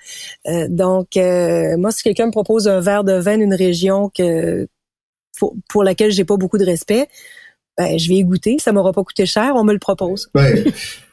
Euh, 0.49 0.67
donc 0.69 1.17
euh, 1.17 1.76
moi 1.76 1.93
si 1.93 2.02
quelqu'un 2.02 2.26
me 2.26 2.33
propose 2.33 2.67
un 2.67 2.81
verre 2.81 3.05
de 3.05 3.12
vin 3.12 3.38
d'une 3.38 3.55
région 3.55 4.11
que 4.12 4.67
pour, 5.38 5.55
pour 5.69 5.85
laquelle 5.85 6.11
j'ai 6.11 6.25
pas 6.25 6.37
beaucoup 6.37 6.59
de 6.59 6.64
respect, 6.64 7.07
ben 7.76 7.97
je 7.97 8.09
vais 8.09 8.17
y 8.17 8.25
goûter, 8.25 8.57
ça 8.59 8.73
m'aura 8.73 8.93
pas 8.93 9.05
coûté 9.05 9.25
cher, 9.25 9.52
on 9.55 9.62
me 9.62 9.73
le 9.73 9.78
propose. 9.78 10.31
Ouais. 10.35 10.64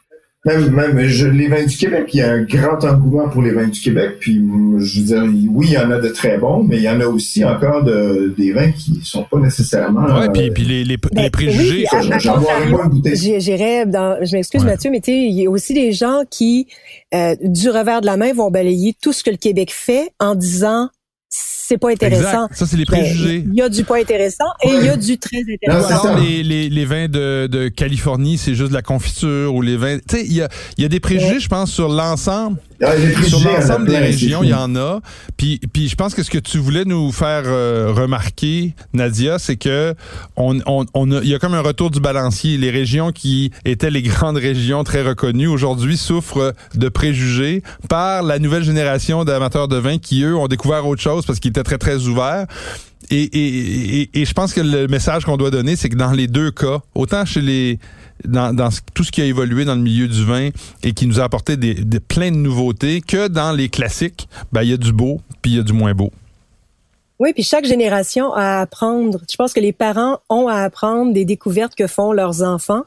Même, 0.46 0.70
même 0.70 1.00
je, 1.08 1.28
les 1.28 1.48
vins 1.48 1.66
du 1.66 1.76
Québec, 1.76 2.08
il 2.14 2.18
y 2.18 2.22
a 2.22 2.32
un 2.32 2.44
grand 2.44 2.84
engouement 2.84 3.30
pour 3.30 3.42
les 3.42 3.52
vins 3.52 3.68
du 3.68 3.80
Québec. 3.80 4.18
Puis, 4.20 4.36
je 4.36 5.00
veux 5.00 5.06
dire, 5.06 5.24
oui, 5.52 5.68
il 5.70 5.74
y 5.74 5.78
en 5.78 5.90
a 5.90 6.00
de 6.00 6.10
très 6.10 6.38
bons, 6.38 6.64
mais 6.64 6.78
il 6.78 6.84
y 6.84 6.90
en 6.90 7.02
a 7.02 7.08
aussi 7.08 7.44
encore 7.44 7.84
de, 7.84 8.34
des 8.38 8.54
vins 8.54 8.72
qui 8.72 9.02
sont 9.04 9.24
pas 9.24 9.40
nécessairement. 9.40 10.06
Ouais, 10.06 10.28
euh, 10.28 10.32
puis, 10.32 10.52
puis 10.52 10.64
les, 10.64 10.84
les, 10.84 10.98
Ben, 10.98 11.24
les 11.24 11.30
préjugés. 11.30 11.86
oui, 11.92 12.20
j'en 12.20 12.40
J'irais 13.40 13.86
dans, 13.86 14.24
je 14.24 14.36
m'excuse 14.36 14.62
Ouais. 14.62 14.72
Mathieu, 14.72 14.92
mais 14.92 15.00
tu 15.00 15.12
sais, 15.12 15.18
il 15.18 15.34
y 15.34 15.48
a 15.48 15.50
aussi 15.50 15.74
des 15.74 15.92
gens 15.92 16.24
qui, 16.30 16.68
euh, 17.14 17.36
du 17.42 17.70
revers 17.70 18.02
de 18.02 18.06
la 18.06 18.18
main, 18.18 18.32
vont 18.34 18.52
balayer 18.52 18.96
tout 19.02 19.14
ce 19.14 19.24
que 19.24 19.32
le 19.32 19.38
Québec 19.38 19.72
fait 19.74 20.12
en 20.20 20.36
disant 20.36 20.90
c'est 21.68 21.78
pas 21.78 21.90
intéressant. 21.92 22.46
Exact. 22.46 22.56
Ça, 22.56 22.66
c'est 22.66 22.78
les 22.78 22.86
préjugés. 22.86 23.44
Il 23.48 23.56
y 23.58 23.62
a 23.62 23.70
du 23.70 23.84
pas 23.84 23.98
intéressant 23.98 24.46
et 24.64 24.70
il 24.70 24.86
y 24.86 24.90
a 24.90 24.98
du 24.98 25.18
très 25.18 25.38
Non, 25.38 25.54
intéressant. 25.54 25.88
alors 25.88 26.02
ça. 26.04 26.20
les, 26.20 26.44
les, 26.44 26.70
les 26.70 26.86
vins 26.86 27.08
de, 27.08 27.48
de 27.48 27.68
Californie, 27.70 28.38
c'est 28.38 28.54
juste 28.56 28.70
de 28.70 28.74
la 28.76 28.82
confiture 28.82 29.54
ou 29.54 29.62
les 29.62 29.78
vins. 29.78 29.98
Tu 29.98 30.18
sais, 30.18 30.26
il 30.26 30.34
y 30.34 30.42
a, 30.42 30.50
il 30.78 30.84
y 30.84 30.86
a 30.86 30.90
des 30.90 31.00
préjugés, 31.00 31.40
je 31.40 31.48
pense, 31.48 31.72
sur 31.72 31.90
l'ensemble. 31.90 32.58
Ah, 32.84 32.92
Sur 33.26 33.40
l'ensemble 33.40 33.88
des 33.88 33.98
régions, 33.98 34.44
il 34.44 34.50
y 34.50 34.54
en 34.54 34.76
a. 34.76 35.00
Puis, 35.38 35.62
puis 35.72 35.88
je 35.88 35.96
pense 35.96 36.14
que 36.14 36.24
ce 36.24 36.30
que 36.30 36.38
tu 36.38 36.58
voulais 36.58 36.84
nous 36.84 37.10
faire 37.14 37.44
euh, 37.46 37.94
remarquer, 37.94 38.74
Nadia, 38.94 39.40
c'est 39.40 39.56
que 39.56 39.96
on, 40.36 40.60
on, 40.66 40.86
on 40.94 41.10
a, 41.14 41.22
il 41.22 41.30
y 41.30 41.34
a 41.34 41.40
comme 41.40 41.54
un 41.54 41.62
retour 41.62 41.90
du 41.90 42.02
balancier. 42.02 42.58
Les 42.58 42.72
régions 42.72 43.14
qui 43.14 43.52
étaient 43.64 43.90
les 43.92 44.02
grandes 44.04 44.36
régions 44.38 44.84
très 44.84 45.04
reconnues 45.04 45.48
aujourd'hui 45.48 45.96
souffrent 45.96 46.54
de 46.76 46.90
préjugés 46.90 47.64
par 47.88 48.24
la 48.24 48.40
nouvelle 48.40 48.64
génération 48.66 49.24
d'amateurs 49.24 49.70
de 49.70 49.78
vin 49.78 49.98
qui, 49.98 50.24
eux, 50.24 50.36
ont 50.36 50.48
découvert 50.50 50.86
autre 50.86 51.02
chose 51.02 51.26
parce 51.26 51.40
qu'ils 51.40 51.54
étaient 51.60 51.64
très, 51.64 51.78
très 51.78 52.08
ouverts. 52.08 52.46
Et, 53.12 54.10
je 54.14 54.34
pense 54.34 54.54
que 54.54 54.62
le 54.62 54.88
message 54.88 55.26
qu'on 55.26 55.38
doit 55.38 55.52
donner, 55.52 55.76
c'est 55.76 55.90
que 55.90 55.96
dans 55.96 56.12
les 56.12 56.28
deux 56.28 56.52
cas, 56.52 56.80
autant 56.96 57.26
chez 57.26 57.42
les 57.42 57.80
dans, 58.24 58.70
tout 58.94 59.04
ce 59.04 59.12
qui 59.12 59.22
a 59.22 59.26
évolué 59.26 59.66
dans 59.66 59.76
le 59.76 59.82
milieu 59.82 60.08
du 60.08 60.24
vin 60.24 60.50
et 60.84 60.94
qui 60.94 61.06
nous 61.06 61.20
a 61.20 61.24
apporté 61.24 61.58
des, 61.58 61.74
des 61.74 62.00
plein 62.00 62.32
de 62.32 62.38
nouveautés, 62.38 63.02
que 63.02 63.28
dans 63.28 63.52
les 63.52 63.68
classiques, 63.70 64.30
ben 64.54 64.64
il 64.64 64.70
y 64.70 64.74
a 64.74 64.78
du 64.78 64.94
beau 64.94 65.20
puis 65.42 65.52
il 65.52 65.58
y 65.58 65.60
a 65.60 65.64
du 65.64 65.74
moins 65.74 65.94
beau. 65.94 66.12
Oui, 67.20 67.32
puis 67.34 67.44
chaque 67.44 67.66
génération 67.66 68.34
a 68.34 68.42
à 68.42 68.62
apprendre. 68.62 69.22
Je 69.30 69.36
pense 69.36 69.54
que 69.54 69.60
les 69.60 69.72
parents 69.72 70.20
ont 70.30 70.48
à 70.48 70.62
apprendre 70.62 71.14
des 71.14 71.24
découvertes 71.24 71.76
que 71.76 71.88
font 71.88 72.12
leurs 72.12 72.42
enfants. 72.44 72.84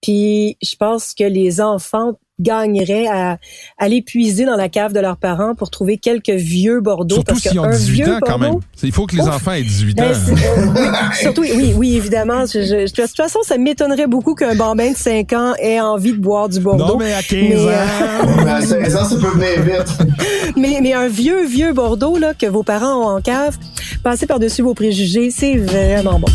Puis 0.00 0.56
je 0.62 0.76
pense 0.76 1.14
que 1.14 1.24
les 1.24 1.60
enfants 1.60 2.18
gagneraient 2.40 3.06
à 3.06 3.38
aller 3.78 4.02
puiser 4.02 4.44
dans 4.44 4.56
la 4.56 4.68
cave 4.68 4.92
de 4.92 5.00
leurs 5.00 5.16
parents 5.16 5.54
pour 5.54 5.70
trouver 5.70 5.98
quelques 5.98 6.30
vieux 6.30 6.80
Bordeaux. 6.80 7.14
Surtout 7.16 7.38
s'ils 7.38 7.58
ont 7.60 7.70
18 7.70 8.08
ans 8.08 8.18
quand 8.22 8.38
même. 8.38 8.54
Il 8.82 8.92
faut 8.92 9.06
que 9.06 9.14
les 9.16 9.22
enfants 9.22 9.52
aient 9.52 9.62
18 9.62 9.96
Ben, 9.96 10.04
ans. 10.04 10.16
euh, 10.28 10.66
oui, 10.74 11.16
surtout, 11.20 11.42
oui, 11.42 11.72
oui, 11.76 11.96
évidemment. 11.96 12.44
Je, 12.46 12.62
je- 12.62 12.84
de 12.90 12.90
toute 13.06 13.16
façon, 13.16 13.38
ça 13.44 13.56
m'étonnerait 13.56 14.06
beaucoup 14.08 14.34
qu'un 14.34 14.54
bambin 14.54 14.90
de 14.92 14.96
5 14.96 15.32
ans 15.32 15.54
ait 15.60 15.80
envie 15.80 16.12
de 16.12 16.18
boire 16.18 16.48
du 16.48 16.58
Bordeaux. 16.60 16.86
Non, 16.86 16.96
mais 16.98 17.12
à 17.12 17.22
15 17.22 17.30
Mais, 17.40 17.54
euh, 17.56 17.72
ans. 17.72 18.44
Mais 18.44 18.50
à 18.50 18.60
16 18.60 18.96
ans, 18.96 19.04
ça 19.04 19.14
peut 19.16 19.38
venir 19.38 19.62
vite. 19.62 19.98
Mais, 20.56 20.78
mais 20.82 20.92
un 20.92 21.08
vieux, 21.08 21.44
vieux 21.46 21.72
Bordeaux 21.72 22.16
là, 22.18 22.32
que 22.34 22.46
vos 22.46 22.62
parents 22.62 22.94
ont 23.12 23.16
en 23.16 23.20
cave, 23.20 23.56
passez 24.04 24.26
par-dessus 24.26 24.62
vos 24.62 24.74
préjugés, 24.74 25.30
c'est 25.30 25.56
vraiment 25.56 26.18
bon. 26.20 26.28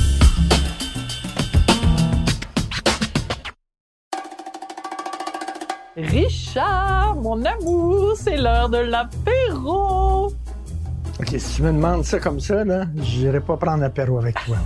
Richard, 6.04 7.16
mon 7.16 7.44
amour, 7.44 8.14
c'est 8.16 8.38
l'heure 8.38 8.70
de 8.70 8.78
l'apéro. 8.78 10.32
OK, 11.20 11.36
si 11.38 11.56
tu 11.56 11.64
me 11.64 11.74
demandes 11.74 12.06
ça 12.06 12.20
comme 12.20 12.40
ça, 12.40 12.64
là, 12.64 12.86
j'irai 13.02 13.42
pas 13.42 13.58
prendre 13.58 13.82
l'apéro 13.82 14.18
avec 14.18 14.36
toi. 14.46 14.58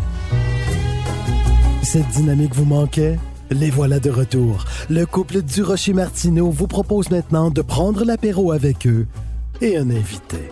Cette 1.81 2.07
dynamique 2.09 2.53
vous 2.53 2.65
manquait? 2.65 3.17
Les 3.49 3.69
voilà 3.69 3.99
de 3.99 4.09
retour. 4.09 4.65
Le 4.89 5.05
couple 5.05 5.41
du 5.41 5.63
Rocher 5.63 5.93
Martineau 5.93 6.49
vous 6.49 6.67
propose 6.67 7.09
maintenant 7.11 7.51
de 7.51 7.61
prendre 7.61 8.05
l'apéro 8.05 8.51
avec 8.51 8.87
eux 8.87 9.05
et 9.61 9.77
un 9.77 9.89
invité. 9.89 10.51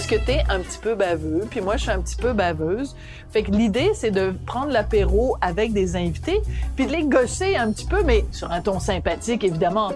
Parce 0.00 0.12
que 0.12 0.24
t'es 0.24 0.42
un 0.48 0.60
petit 0.60 0.78
peu 0.78 0.94
baveux, 0.94 1.46
puis 1.50 1.60
moi 1.60 1.76
je 1.76 1.82
suis 1.82 1.90
un 1.90 2.00
petit 2.00 2.16
peu 2.16 2.32
baveuse. 2.32 2.96
Fait 3.32 3.42
que 3.42 3.50
l'idée 3.50 3.90
c'est 3.92 4.10
de 4.10 4.32
prendre 4.46 4.72
l'apéro 4.72 5.36
avec 5.42 5.74
des 5.74 5.94
invités, 5.94 6.40
puis 6.74 6.86
de 6.86 6.92
les 6.92 7.04
gosser 7.04 7.56
un 7.56 7.70
petit 7.70 7.84
peu, 7.84 8.02
mais 8.02 8.24
sur 8.32 8.50
un 8.50 8.62
ton 8.62 8.80
sympathique 8.80 9.44
évidemment. 9.44 9.92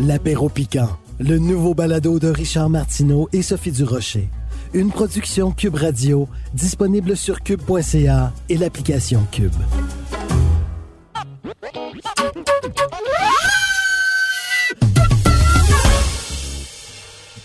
L'apéro 0.00 0.48
piquant, 0.48 0.88
le 1.18 1.36
nouveau 1.36 1.74
balado 1.74 2.18
de 2.18 2.28
Richard 2.28 2.70
Martineau 2.70 3.28
et 3.34 3.42
Sophie 3.42 3.70
Durocher. 3.70 4.30
Une 4.72 4.90
production 4.90 5.50
Cube 5.50 5.74
Radio, 5.74 6.26
disponible 6.54 7.14
sur 7.14 7.42
cube.ca 7.42 8.32
et 8.48 8.56
l'application 8.56 9.26
Cube. 9.30 9.52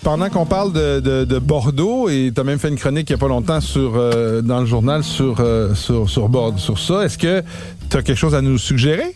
Pendant 0.04 0.30
qu'on 0.30 0.46
parle 0.46 0.74
de, 0.74 1.00
de- 1.00 1.24
de 1.24 1.40
Bordeaux, 1.40 2.10
et 2.10 2.32
tu 2.36 2.44
même 2.44 2.60
fait 2.60 2.68
une 2.68 2.76
chronique 2.78 3.10
il 3.10 3.14
n'y 3.14 3.16
a 3.16 3.20
pas 3.20 3.30
longtemps 3.30 3.62
sur, 3.62 3.94
euh, 3.96 4.42
dans 4.42 4.60
le 4.60 4.66
journal 4.66 5.02
sur, 5.04 5.40
euh, 5.40 5.74
sur, 5.76 6.10
Bordeaux, 6.28 6.58
sur 6.58 6.78
ça, 6.78 7.06
est-ce 7.06 7.18
que 7.18 7.42
tu 7.90 7.98
quelque 8.04 8.16
chose 8.16 8.36
à 8.36 8.42
nous 8.42 8.58
suggérer? 8.58 9.16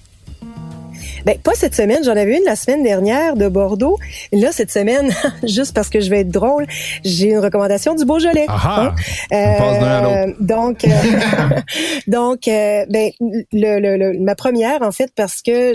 Ben, 1.25 1.38
pas 1.39 1.53
cette 1.55 1.75
semaine. 1.75 2.03
J'en 2.03 2.12
avais 2.15 2.38
une 2.38 2.43
la 2.45 2.55
semaine 2.55 2.83
dernière 2.83 3.36
de 3.36 3.47
Bordeaux. 3.50 3.97
Là, 4.31 4.51
cette 4.51 4.71
semaine, 4.71 5.12
juste 5.43 5.74
parce 5.74 5.89
que 5.89 6.00
je 6.00 6.09
vais 6.09 6.21
être 6.21 6.29
drôle, 6.29 6.65
j'ai 7.03 7.29
une 7.31 7.39
recommandation 7.39 7.95
du 7.95 8.05
Beaujolais. 8.05 8.45
Ah 8.47 8.57
ah! 8.63 8.95
Hein? 9.31 9.55
Passe 9.57 9.83
à 9.83 10.05
Euh, 10.05 10.25
l'autre. 10.27 10.38
donc, 10.41 10.86
euh, 10.86 10.89
donc, 12.07 12.47
euh, 12.47 12.86
ben, 12.89 13.12
le, 13.19 13.79
le- 13.79 13.97
le- 13.97 14.19
ma 14.19 14.36
première, 14.36 14.81
en 14.81 14.91
fait, 14.91 15.12
parce 15.15 15.41
que 15.41 15.74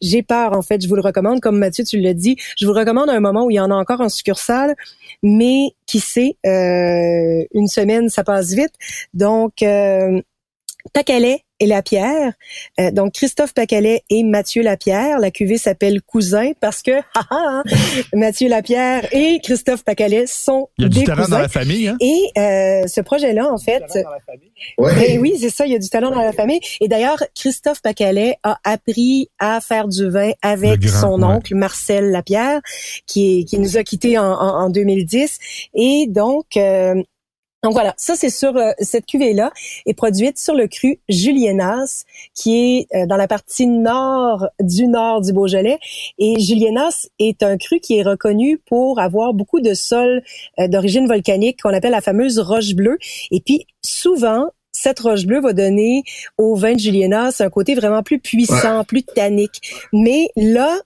j'ai 0.00 0.22
peur, 0.22 0.56
en 0.56 0.62
fait, 0.62 0.82
je 0.82 0.88
vous 0.88 0.96
le 0.96 1.02
recommande, 1.02 1.40
comme 1.40 1.58
Mathieu, 1.58 1.84
tu 1.84 1.98
l'as 2.00 2.14
dit, 2.14 2.36
je 2.56 2.66
vous 2.66 2.72
le 2.72 2.78
recommande 2.80 3.10
à 3.10 3.14
un 3.14 3.20
moment 3.20 3.44
où 3.46 3.50
il 3.50 3.54
y 3.54 3.60
en 3.60 3.70
a 3.70 3.74
encore 3.74 4.00
en 4.00 4.08
succursale, 4.08 4.74
mais 5.22 5.70
qui 5.86 6.00
sait, 6.00 6.36
euh, 6.46 7.44
une 7.54 7.68
semaine, 7.68 8.08
ça 8.08 8.24
passe 8.24 8.52
vite. 8.52 8.72
Donc, 9.14 9.62
euh, 9.62 10.20
Pacalet 10.92 11.40
et 11.60 11.66
Lapierre. 11.66 12.32
Euh, 12.80 12.90
donc, 12.90 13.12
Christophe 13.12 13.54
Pacalet 13.54 14.02
et 14.10 14.24
Mathieu 14.24 14.62
Lapierre. 14.62 15.18
La 15.20 15.30
cuvée 15.30 15.56
s'appelle 15.56 16.02
Cousin 16.02 16.50
parce 16.60 16.82
que 16.82 16.90
ah, 17.14 17.26
ah, 17.30 17.62
hein, 17.64 17.70
Mathieu 18.12 18.48
Lapierre 18.48 19.06
et 19.12 19.38
Christophe 19.42 19.84
Pacalet 19.84 20.26
sont 20.26 20.68
Il 20.78 20.82
y 20.82 20.86
a 20.86 20.88
du 20.88 21.04
talent 21.04 21.22
cousins. 21.24 21.36
dans 21.36 21.42
la 21.42 21.48
famille, 21.48 21.88
hein? 21.88 21.96
Et 22.00 22.22
euh, 22.38 22.86
ce 22.88 23.00
projet-là, 23.00 23.50
en 23.52 23.58
fait, 23.58 23.84
Ouais. 24.78 24.94
ben 24.94 25.20
oui, 25.20 25.36
c'est 25.40 25.50
ça, 25.50 25.66
il 25.66 25.72
y 25.72 25.76
a 25.76 25.78
du 25.78 25.88
talent 25.88 26.10
dans 26.10 26.22
la 26.22 26.32
famille. 26.32 26.60
Et 26.80 26.88
d'ailleurs, 26.88 27.22
Christophe 27.36 27.80
Pacalet 27.82 28.36
a 28.42 28.58
appris 28.64 29.28
à 29.38 29.60
faire 29.60 29.86
du 29.88 30.08
vin 30.10 30.32
avec 30.42 30.80
grand, 30.80 31.00
son 31.00 31.22
ouais. 31.22 31.34
oncle 31.36 31.54
Marcel 31.54 32.10
Lapierre, 32.10 32.60
qui, 33.06 33.40
est, 33.40 33.44
qui 33.44 33.58
nous 33.58 33.76
a 33.76 33.84
quittés 33.84 34.18
en, 34.18 34.24
en, 34.24 34.64
en 34.64 34.70
2010. 34.70 35.38
Et 35.74 36.06
donc, 36.08 36.56
euh, 36.56 37.00
donc 37.64 37.72
voilà, 37.72 37.94
ça 37.96 38.14
c'est 38.14 38.28
sur 38.28 38.54
euh, 38.58 38.72
cette 38.78 39.06
cuvée-là 39.06 39.50
est 39.86 39.94
produite 39.94 40.38
sur 40.38 40.54
le 40.54 40.68
cru 40.68 41.00
Julienas, 41.08 42.04
qui 42.34 42.56
est 42.56 42.86
euh, 42.94 43.06
dans 43.06 43.16
la 43.16 43.26
partie 43.26 43.66
nord 43.66 44.46
du 44.60 44.86
nord 44.86 45.22
du 45.22 45.32
Beaujolais. 45.32 45.78
Et 46.18 46.38
Julienas 46.38 47.08
est 47.18 47.42
un 47.42 47.56
cru 47.56 47.80
qui 47.80 47.98
est 47.98 48.02
reconnu 48.02 48.58
pour 48.58 49.00
avoir 49.00 49.32
beaucoup 49.32 49.62
de 49.62 49.72
sols 49.72 50.22
euh, 50.58 50.68
d'origine 50.68 51.08
volcanique 51.08 51.62
qu'on 51.62 51.72
appelle 51.72 51.92
la 51.92 52.02
fameuse 52.02 52.38
roche 52.38 52.74
bleue. 52.74 52.98
Et 53.30 53.40
puis 53.40 53.66
souvent, 53.80 54.50
cette 54.72 55.00
roche 55.00 55.24
bleue 55.24 55.40
va 55.40 55.54
donner 55.54 56.02
au 56.36 56.56
vin 56.56 56.74
de 56.74 56.78
Julienas 56.78 57.36
un 57.40 57.48
côté 57.48 57.74
vraiment 57.74 58.02
plus 58.02 58.18
puissant, 58.18 58.84
plus 58.84 59.04
tannique. 59.04 59.88
Mais 59.94 60.28
là, 60.36 60.76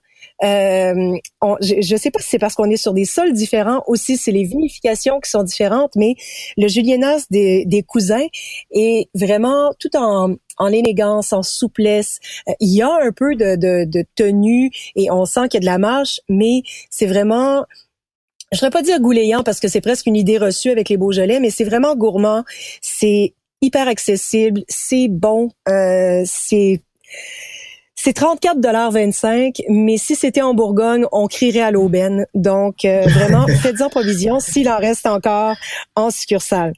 euh, 0.43 1.17
on- 1.41 1.57
je 1.61 1.93
ne 1.93 1.97
sais 1.99 2.11
pas 2.11 2.19
si 2.19 2.29
c'est 2.29 2.39
parce 2.39 2.55
qu'on 2.55 2.69
est 2.69 2.77
sur 2.77 2.93
des 2.93 3.05
sols 3.05 3.33
différents, 3.33 3.83
aussi 3.87 4.17
c'est 4.17 4.31
les 4.31 4.43
vinifications 4.43 5.19
qui 5.19 5.29
sont 5.29 5.43
différentes, 5.43 5.95
mais 5.95 6.15
le 6.57 6.67
Julienas 6.67 7.25
des, 7.29 7.65
des 7.65 7.83
cousins 7.83 8.25
est 8.71 9.09
vraiment 9.13 9.73
tout 9.79 9.95
en, 9.97 10.35
en 10.57 10.67
élégance, 10.71 11.33
en 11.33 11.43
souplesse. 11.43 12.19
Euh, 12.47 12.53
il 12.59 12.69
y 12.73 12.81
a 12.81 12.91
un 13.01 13.11
peu 13.11 13.35
de, 13.35 13.55
de, 13.55 13.85
de 13.85 14.05
tenue 14.15 14.71
et 14.95 15.11
on 15.11 15.25
sent 15.25 15.49
qu'il 15.49 15.55
y 15.55 15.57
a 15.57 15.61
de 15.61 15.65
la 15.65 15.77
marche, 15.77 16.21
mais 16.29 16.61
c'est 16.89 17.07
vraiment 17.07 17.65
je 18.51 18.65
ne 18.65 18.71
pas 18.71 18.81
dire 18.81 18.99
gouléant 18.99 19.43
parce 19.43 19.59
que 19.59 19.67
c'est 19.67 19.81
presque 19.81 20.07
une 20.07 20.15
idée 20.15 20.37
reçue 20.39 20.71
avec 20.71 20.89
les 20.89 20.97
Beaujolais, 20.97 21.39
mais 21.39 21.51
c'est 21.51 21.63
vraiment 21.63 21.95
gourmand, 21.95 22.43
c'est 22.81 23.33
hyper 23.61 23.87
accessible, 23.87 24.63
c'est 24.67 25.07
bon, 25.07 25.51
euh, 25.67 26.23
c'est 26.25 26.81
c'est 28.01 28.15
34,25 28.17 29.63
mais 29.69 29.97
si 29.97 30.15
c'était 30.15 30.41
en 30.41 30.53
Bourgogne, 30.53 31.05
on 31.11 31.27
crierait 31.27 31.59
à 31.61 31.71
l'aubaine. 31.71 32.25
Donc, 32.33 32.85
euh, 32.85 33.01
vraiment, 33.01 33.45
faites-en 33.61 33.89
provision 33.89 34.39
s'il 34.39 34.69
en 34.69 34.77
reste 34.77 35.05
encore 35.05 35.55
en 35.95 36.09
succursale. 36.09 36.73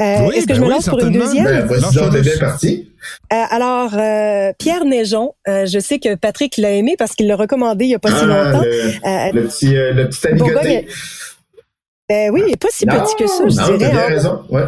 Euh, 0.00 0.26
Oui, 0.28 0.36
Est-ce 0.36 0.46
que 0.46 0.48
ben 0.48 0.54
je 0.56 0.60
me 0.60 0.66
oui, 0.66 0.72
lance 0.72 0.88
pour 0.88 0.98
une 1.00 1.12
deuxième? 1.12 1.44
Ben, 1.44 1.66
vas-y 1.66 1.80
Lance 1.80 1.94
donc, 1.94 2.16
bien 2.18 2.38
parti. 2.38 2.90
Euh, 3.32 3.36
alors, 3.50 3.90
euh, 3.94 4.52
Pierre 4.58 4.84
Neigeon, 4.84 5.34
euh, 5.48 5.66
je 5.66 5.78
sais 5.78 5.98
que 5.98 6.14
Patrick 6.16 6.56
l'a 6.56 6.72
aimé 6.72 6.94
parce 6.98 7.12
qu'il 7.12 7.26
l'a 7.28 7.36
recommandé 7.36 7.84
il 7.84 7.90
y 7.90 7.94
a 7.94 7.98
pas 7.98 8.10
si 8.10 8.16
Ah, 8.22 8.26
longtemps. 8.26 8.62
le, 8.62 9.08
Euh, 9.08 9.32
le 9.32 9.42
petit, 9.44 9.76
euh, 9.76 9.92
le 9.92 10.08
petit 10.08 10.20
ben 12.08 12.30
oui, 12.30 12.42
il 12.46 12.52
est 12.52 12.56
pas 12.56 12.68
si 12.70 12.86
petit 12.86 13.16
que 13.16 13.26
ça, 13.26 13.48
je 13.48 13.56
non, 13.72 13.76
dirais. 13.76 13.90
bien 13.90 13.98
hein. 14.00 14.06
raison. 14.08 14.42
Ouais. 14.48 14.62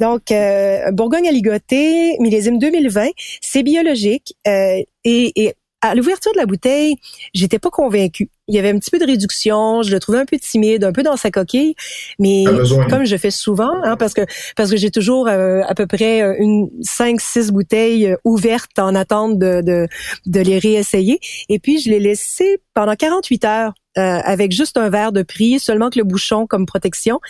Donc, 0.00 0.30
euh, 0.30 0.90
Bourgogne 0.92 1.28
à 1.28 1.32
ligoté, 1.32 2.16
millésime 2.20 2.58
2020, 2.58 3.08
c'est 3.40 3.62
biologique. 3.62 4.34
euh, 4.46 4.82
et, 5.04 5.32
et 5.44 5.54
à 5.84 5.94
l'ouverture 5.94 6.32
de 6.32 6.38
la 6.38 6.46
bouteille, 6.46 6.96
j'étais 7.34 7.58
pas 7.58 7.68
convaincue. 7.68 8.30
Il 8.48 8.54
y 8.54 8.58
avait 8.58 8.70
un 8.70 8.78
petit 8.78 8.90
peu 8.90 8.98
de 8.98 9.04
réduction, 9.04 9.82
je 9.82 9.90
le 9.90 10.00
trouvais 10.00 10.18
un 10.18 10.24
peu 10.24 10.38
timide, 10.38 10.82
un 10.82 10.92
peu 10.92 11.02
dans 11.02 11.16
sa 11.18 11.30
coquille, 11.30 11.74
mais 12.18 12.44
comme 12.88 13.04
je 13.04 13.16
fais 13.18 13.30
souvent, 13.30 13.70
hein, 13.82 13.96
parce 13.98 14.14
que 14.14 14.22
parce 14.56 14.70
que 14.70 14.78
j'ai 14.78 14.90
toujours 14.90 15.28
euh, 15.28 15.60
à 15.68 15.74
peu 15.74 15.86
près 15.86 16.22
euh, 16.22 16.34
une 16.38 16.70
cinq 16.82 17.20
six 17.20 17.50
bouteilles 17.50 18.06
euh, 18.06 18.16
ouvertes 18.24 18.78
en 18.78 18.94
attente 18.94 19.38
de, 19.38 19.60
de 19.60 19.86
de 20.24 20.40
les 20.40 20.58
réessayer. 20.58 21.20
Et 21.50 21.58
puis 21.58 21.78
je 21.80 21.90
l'ai 21.90 22.00
laissé 22.00 22.60
pendant 22.72 22.94
48 22.94 23.44
heures 23.44 23.72
euh, 23.98 24.00
avec 24.00 24.52
juste 24.52 24.78
un 24.78 24.88
verre 24.88 25.12
de 25.12 25.22
prix, 25.22 25.58
seulement 25.58 25.90
que 25.90 25.98
le 25.98 26.04
bouchon 26.04 26.46
comme 26.46 26.64
protection. 26.64 27.20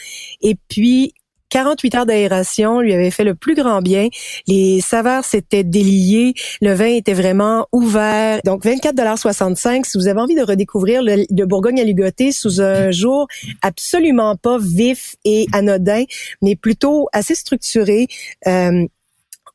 Et 0.42 0.56
puis 0.68 1.12
48 1.54 1.94
heures 1.94 2.06
d'aération 2.06 2.80
lui 2.80 2.92
avait 2.92 3.12
fait 3.12 3.23
le 3.23 3.37
plus 3.37 3.54
grand 3.54 3.80
bien. 3.80 4.08
Les 4.49 4.80
saveurs 4.80 5.25
s'étaient 5.25 5.62
déliées. 5.62 6.34
Le 6.61 6.75
vin 6.75 6.87
était 6.87 7.12
vraiment 7.12 7.68
ouvert. 7.70 8.40
Donc, 8.44 8.64
24,65 8.64 9.84
si 9.84 9.96
vous 9.96 10.08
avez 10.08 10.20
envie 10.20 10.34
de 10.34 10.42
redécouvrir 10.42 11.00
le, 11.00 11.44
Bourgogne 11.44 11.80
à 11.80 11.84
ligoter 11.84 12.32
sous 12.32 12.61
un 12.61 12.90
jour 12.90 13.28
absolument 13.62 14.34
pas 14.34 14.58
vif 14.58 15.14
et 15.25 15.46
anodin, 15.52 16.02
mais 16.42 16.56
plutôt 16.56 17.06
assez 17.12 17.37
structuré. 17.37 18.08
Euh, 18.49 18.87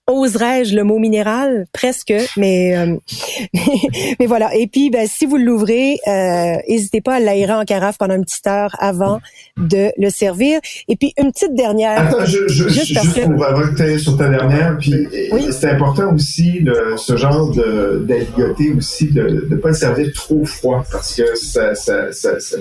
Oserais-je 0.09 0.75
le 0.75 0.83
mot 0.83 0.99
minéral? 0.99 1.65
Presque, 1.71 2.13
mais 2.35 2.75
euh, 2.77 2.95
mais 4.19 4.25
voilà. 4.25 4.53
Et 4.55 4.67
puis, 4.67 4.89
ben, 4.89 5.07
si 5.07 5.25
vous 5.25 5.37
l'ouvrez, 5.37 5.97
euh, 6.07 6.55
n'hésitez 6.67 7.01
pas 7.01 7.15
à 7.15 7.19
l'aérer 7.19 7.53
en 7.53 7.63
carafe 7.63 7.97
pendant 7.97 8.15
une 8.15 8.25
petite 8.25 8.47
heure 8.47 8.75
avant 8.79 9.19
de 9.57 9.91
le 9.97 10.09
servir. 10.09 10.59
Et 10.87 10.95
puis 10.95 11.13
une 11.17 11.31
petite 11.31 11.53
dernière. 11.53 11.99
Attends, 12.07 12.25
je, 12.25 12.47
je, 12.47 12.69
Juste 12.69 12.85
juste, 12.87 12.93
parce 12.95 13.07
pour 13.07 13.75
que 13.75 13.97
sur 13.97 14.17
ta 14.17 14.29
dernière, 14.29 14.77
puis 14.79 15.07
Oui. 15.31 15.47
c'est 15.51 15.69
important 15.69 16.13
aussi 16.13 16.59
le, 16.59 16.95
ce 16.97 17.15
genre 17.15 17.51
de 17.51 18.03
d'aligoté 18.07 18.73
aussi 18.77 19.11
de 19.11 19.47
ne 19.49 19.55
pas 19.55 19.69
le 19.69 19.75
servir 19.75 20.11
trop 20.13 20.43
froid 20.45 20.83
parce 20.91 21.15
que 21.15 21.35
ça, 21.35 21.75
ça, 21.75 22.11
ça, 22.11 22.39
ça- 22.39 22.57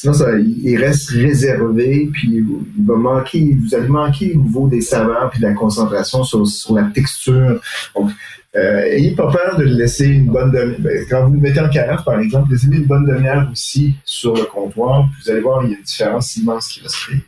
sinon 0.00 0.14
ça, 0.14 0.30
il 0.38 0.78
reste 0.78 1.10
réservé 1.10 2.08
puis 2.10 2.42
il 2.78 2.86
va 2.86 2.96
manquer, 2.96 3.54
vous 3.54 3.74
allez 3.74 3.88
manquer 3.88 4.32
au 4.34 4.38
niveau 4.38 4.66
des 4.66 4.80
saveurs 4.80 5.28
puis 5.28 5.40
de 5.40 5.46
la 5.46 5.52
concentration 5.52 6.24
sur, 6.24 6.46
sur 6.46 6.74
la 6.74 6.84
texture. 6.84 7.60
Donc, 7.94 8.10
euh, 8.56 8.82
ayez 8.86 9.14
pas 9.14 9.30
peur 9.30 9.58
de 9.58 9.64
laisser 9.64 10.06
une 10.06 10.26
bonne 10.26 10.50
demi 10.52 10.76
ben, 10.78 11.04
Quand 11.08 11.26
vous 11.26 11.34
le 11.34 11.40
mettez 11.40 11.60
en 11.60 11.68
carafe, 11.68 12.04
par 12.04 12.18
exemple, 12.18 12.50
laissez-le 12.50 12.78
une 12.78 12.86
bonne 12.86 13.04
demi-heure 13.04 13.46
aussi 13.52 13.94
sur 14.06 14.34
le 14.34 14.44
comptoir. 14.44 15.06
Vous 15.22 15.30
allez 15.30 15.40
voir, 15.40 15.62
il 15.64 15.72
y 15.72 15.74
a 15.74 15.76
une 15.76 15.84
différence 15.84 16.34
immense 16.36 16.68
qui 16.68 16.80
va 16.80 16.88
se 16.88 17.06
créer. 17.06 17.20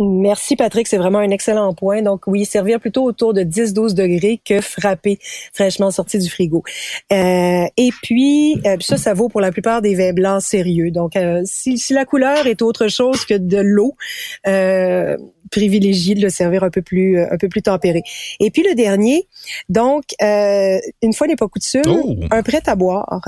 Merci 0.00 0.56
Patrick, 0.56 0.88
c'est 0.88 0.96
vraiment 0.96 1.20
un 1.20 1.30
excellent 1.30 1.72
point. 1.72 2.02
Donc 2.02 2.26
oui, 2.26 2.44
servir 2.44 2.80
plutôt 2.80 3.04
autour 3.04 3.32
de 3.32 3.42
10-12 3.42 3.94
degrés 3.94 4.40
que 4.44 4.60
frapper 4.60 5.18
fraîchement 5.52 5.92
sorti 5.92 6.18
du 6.18 6.28
frigo. 6.28 6.64
Euh, 7.12 7.64
et 7.76 7.90
puis 8.02 8.60
euh, 8.66 8.76
ça, 8.80 8.96
ça 8.96 9.14
vaut 9.14 9.28
pour 9.28 9.40
la 9.40 9.52
plupart 9.52 9.82
des 9.82 9.94
vins 9.94 10.12
blancs 10.12 10.42
sérieux. 10.42 10.90
Donc 10.90 11.14
euh, 11.14 11.42
si, 11.44 11.78
si, 11.78 11.92
la 11.92 12.04
couleur 12.04 12.48
est 12.48 12.60
autre 12.60 12.88
chose 12.88 13.24
que 13.24 13.34
de 13.34 13.58
l'eau, 13.58 13.94
euh, 14.48 15.16
privilégiez 15.52 16.16
de 16.16 16.22
le 16.22 16.28
servir 16.28 16.64
un 16.64 16.70
peu 16.70 16.82
plus 16.82 17.20
un 17.20 17.36
peu 17.36 17.48
plus 17.48 17.62
tempéré. 17.62 18.02
Et 18.40 18.50
puis 18.50 18.64
le 18.68 18.74
dernier, 18.74 19.28
donc 19.68 20.04
une 20.20 21.12
fois 21.12 21.28
n'est 21.28 21.36
pas 21.36 21.46
coutume, 21.46 21.82
oh. 21.86 22.16
un 22.32 22.42
prêt 22.42 22.62
à 22.66 22.74
boire. 22.74 23.20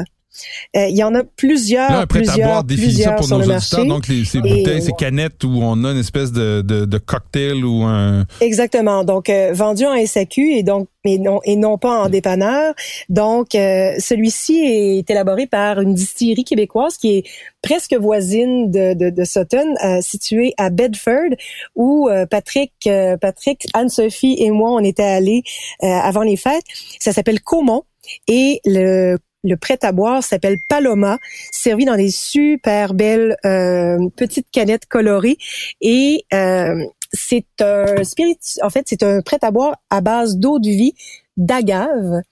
Euh, 0.76 0.86
il 0.88 0.96
y 0.96 1.02
en 1.02 1.14
a 1.14 1.22
plusieurs, 1.24 1.90
Là, 1.90 2.06
prêt 2.06 2.20
plusieurs, 2.20 2.64
plusieurs 2.64 3.16
pour 3.16 3.26
sur 3.26 3.38
nos 3.38 3.42
le 3.42 3.48
marché. 3.48 3.84
Donc, 3.86 4.08
les, 4.08 4.24
ces 4.24 4.40
bouteilles, 4.40 4.82
ces 4.82 4.92
canettes 4.92 5.42
où 5.44 5.60
on 5.62 5.84
a 5.84 5.92
une 5.92 5.98
espèce 5.98 6.32
de, 6.32 6.62
de, 6.62 6.84
de 6.84 6.98
cocktail 6.98 7.64
ou 7.64 7.82
un... 7.82 8.26
Exactement. 8.40 9.04
Donc, 9.04 9.28
euh, 9.28 9.52
vendu 9.52 9.84
en 9.86 9.94
SAQ 10.04 10.54
et 10.56 10.62
donc 10.62 10.88
mais 11.04 11.18
non 11.18 11.40
et 11.44 11.54
non 11.54 11.78
pas 11.78 12.02
en 12.02 12.08
dépanneur. 12.08 12.74
Donc, 13.08 13.54
euh, 13.54 13.92
celui-ci 13.98 14.58
est 14.58 15.08
élaboré 15.08 15.46
par 15.46 15.80
une 15.80 15.94
distillerie 15.94 16.42
québécoise 16.42 16.96
qui 16.96 17.18
est 17.18 17.24
presque 17.62 17.94
voisine 17.94 18.70
de, 18.72 18.94
de, 18.94 19.10
de 19.10 19.24
Sutton, 19.24 19.74
euh, 19.84 20.00
située 20.00 20.52
à 20.56 20.70
Bedford, 20.70 21.36
où 21.76 22.08
Patrick, 22.30 22.72
Patrick, 23.20 23.66
Anne-Sophie 23.72 24.36
et 24.38 24.50
moi, 24.50 24.72
on 24.72 24.80
était 24.80 25.02
allés 25.02 25.42
avant 25.80 26.22
les 26.22 26.36
fêtes. 26.36 26.64
Ça 27.00 27.12
s'appelle 27.12 27.40
Comont. 27.40 27.84
Et 28.28 28.60
le 28.64 29.18
le 29.46 29.56
prêt-à-boire 29.56 30.22
s'appelle 30.22 30.58
Paloma, 30.68 31.18
servi 31.52 31.84
dans 31.84 31.96
des 31.96 32.10
super 32.10 32.94
belles 32.94 33.36
euh, 33.44 33.98
petites 34.16 34.50
canettes 34.50 34.86
colorées 34.86 35.38
et 35.80 36.24
euh, 36.34 36.84
c'est 37.12 37.46
un 37.60 38.04
spirit 38.04 38.38
en 38.62 38.70
fait 38.70 38.84
c'est 38.88 39.02
un 39.02 39.22
prêt-à-boire 39.22 39.76
à 39.90 40.00
base 40.00 40.36
d'eau 40.36 40.58
de 40.58 40.68
vie 40.68 40.94
d'agave. 41.36 42.22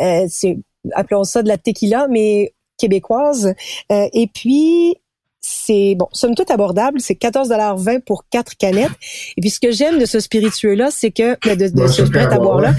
Euh, 0.00 0.26
c'est 0.28 0.58
appelons 0.92 1.24
ça 1.24 1.42
de 1.42 1.48
la 1.48 1.58
tequila 1.58 2.06
mais 2.08 2.54
québécoise 2.78 3.54
et 3.90 4.28
puis 4.32 4.96
c'est 5.40 5.96
bon, 5.96 6.08
somme 6.12 6.34
toute 6.34 6.50
abordable, 6.50 7.00
c'est 7.00 7.14
14,20 7.14 8.00
pour 8.00 8.24
quatre 8.30 8.56
canettes. 8.56 8.92
Et 9.36 9.40
puis 9.40 9.50
ce 9.50 9.60
que 9.60 9.72
j'aime 9.72 9.98
de 9.98 10.06
ce 10.06 10.20
spiritueux 10.20 10.74
là, 10.74 10.90
c'est 10.90 11.10
que 11.10 11.36
de, 11.54 11.68
de 11.68 11.86
ce 11.88 12.02
prêt 12.02 12.26
à 12.26 12.38
boire 12.38 12.60
là, 12.60 12.72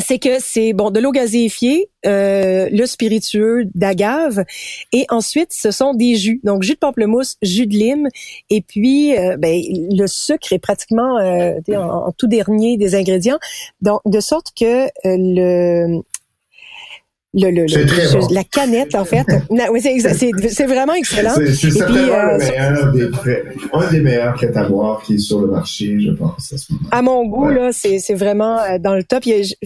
c'est 0.00 0.18
que 0.18 0.40
c'est 0.40 0.72
bon 0.72 0.90
de 0.90 1.00
l'eau 1.00 1.12
gazéifiée, 1.12 1.90
euh, 2.06 2.68
le 2.70 2.86
spiritueux 2.86 3.64
d'agave, 3.74 4.44
et 4.92 5.06
ensuite 5.10 5.52
ce 5.52 5.70
sont 5.70 5.94
des 5.94 6.16
jus, 6.16 6.40
donc 6.44 6.62
jus 6.62 6.74
de 6.74 6.78
pamplemousse, 6.78 7.36
jus 7.42 7.66
de 7.66 7.74
lime, 7.74 8.08
et 8.50 8.60
puis 8.60 9.16
euh, 9.16 9.36
ben, 9.36 9.60
le 9.90 10.06
sucre 10.06 10.52
est 10.52 10.58
pratiquement 10.58 11.18
euh, 11.18 11.52
en, 11.74 12.12
tout 12.12 12.26
dernier 12.26 12.76
des 12.76 12.94
ingrédients, 12.94 13.38
donc 13.82 14.00
de 14.06 14.20
sorte 14.20 14.48
que 14.58 14.88
le 15.04 16.02
le, 17.32 17.50
le, 17.50 17.62
le 17.66 18.34
la 18.34 18.42
canette 18.42 18.94
en 18.96 19.04
fait. 19.04 19.24
oui, 19.70 19.80
c'est 19.80 20.66
vraiment 20.66 20.94
excellent. 20.94 21.34
C'est 21.36 21.70
certainement 21.70 22.12
euh, 22.12 22.32
le 22.32 22.38
meilleur 22.38 22.92
des 22.92 23.10
un 23.72 23.90
des 23.90 24.00
meilleurs 24.00 24.34
prêts 24.34 24.56
à 24.56 24.64
boire 24.64 25.02
qui 25.04 25.14
est 25.14 25.18
sur 25.18 25.40
le 25.40 25.46
marché, 25.46 25.96
je 26.00 26.10
pense 26.10 26.52
à 26.52 26.58
ce 26.58 26.72
moment. 26.72 26.88
À 26.90 27.02
mon 27.02 27.24
goût 27.26 27.48
là, 27.48 27.70
c'est 27.72 28.14
vraiment 28.14 28.58
euh, 28.58 28.78
dans 28.78 28.96
le 28.96 29.04
top. 29.04 29.24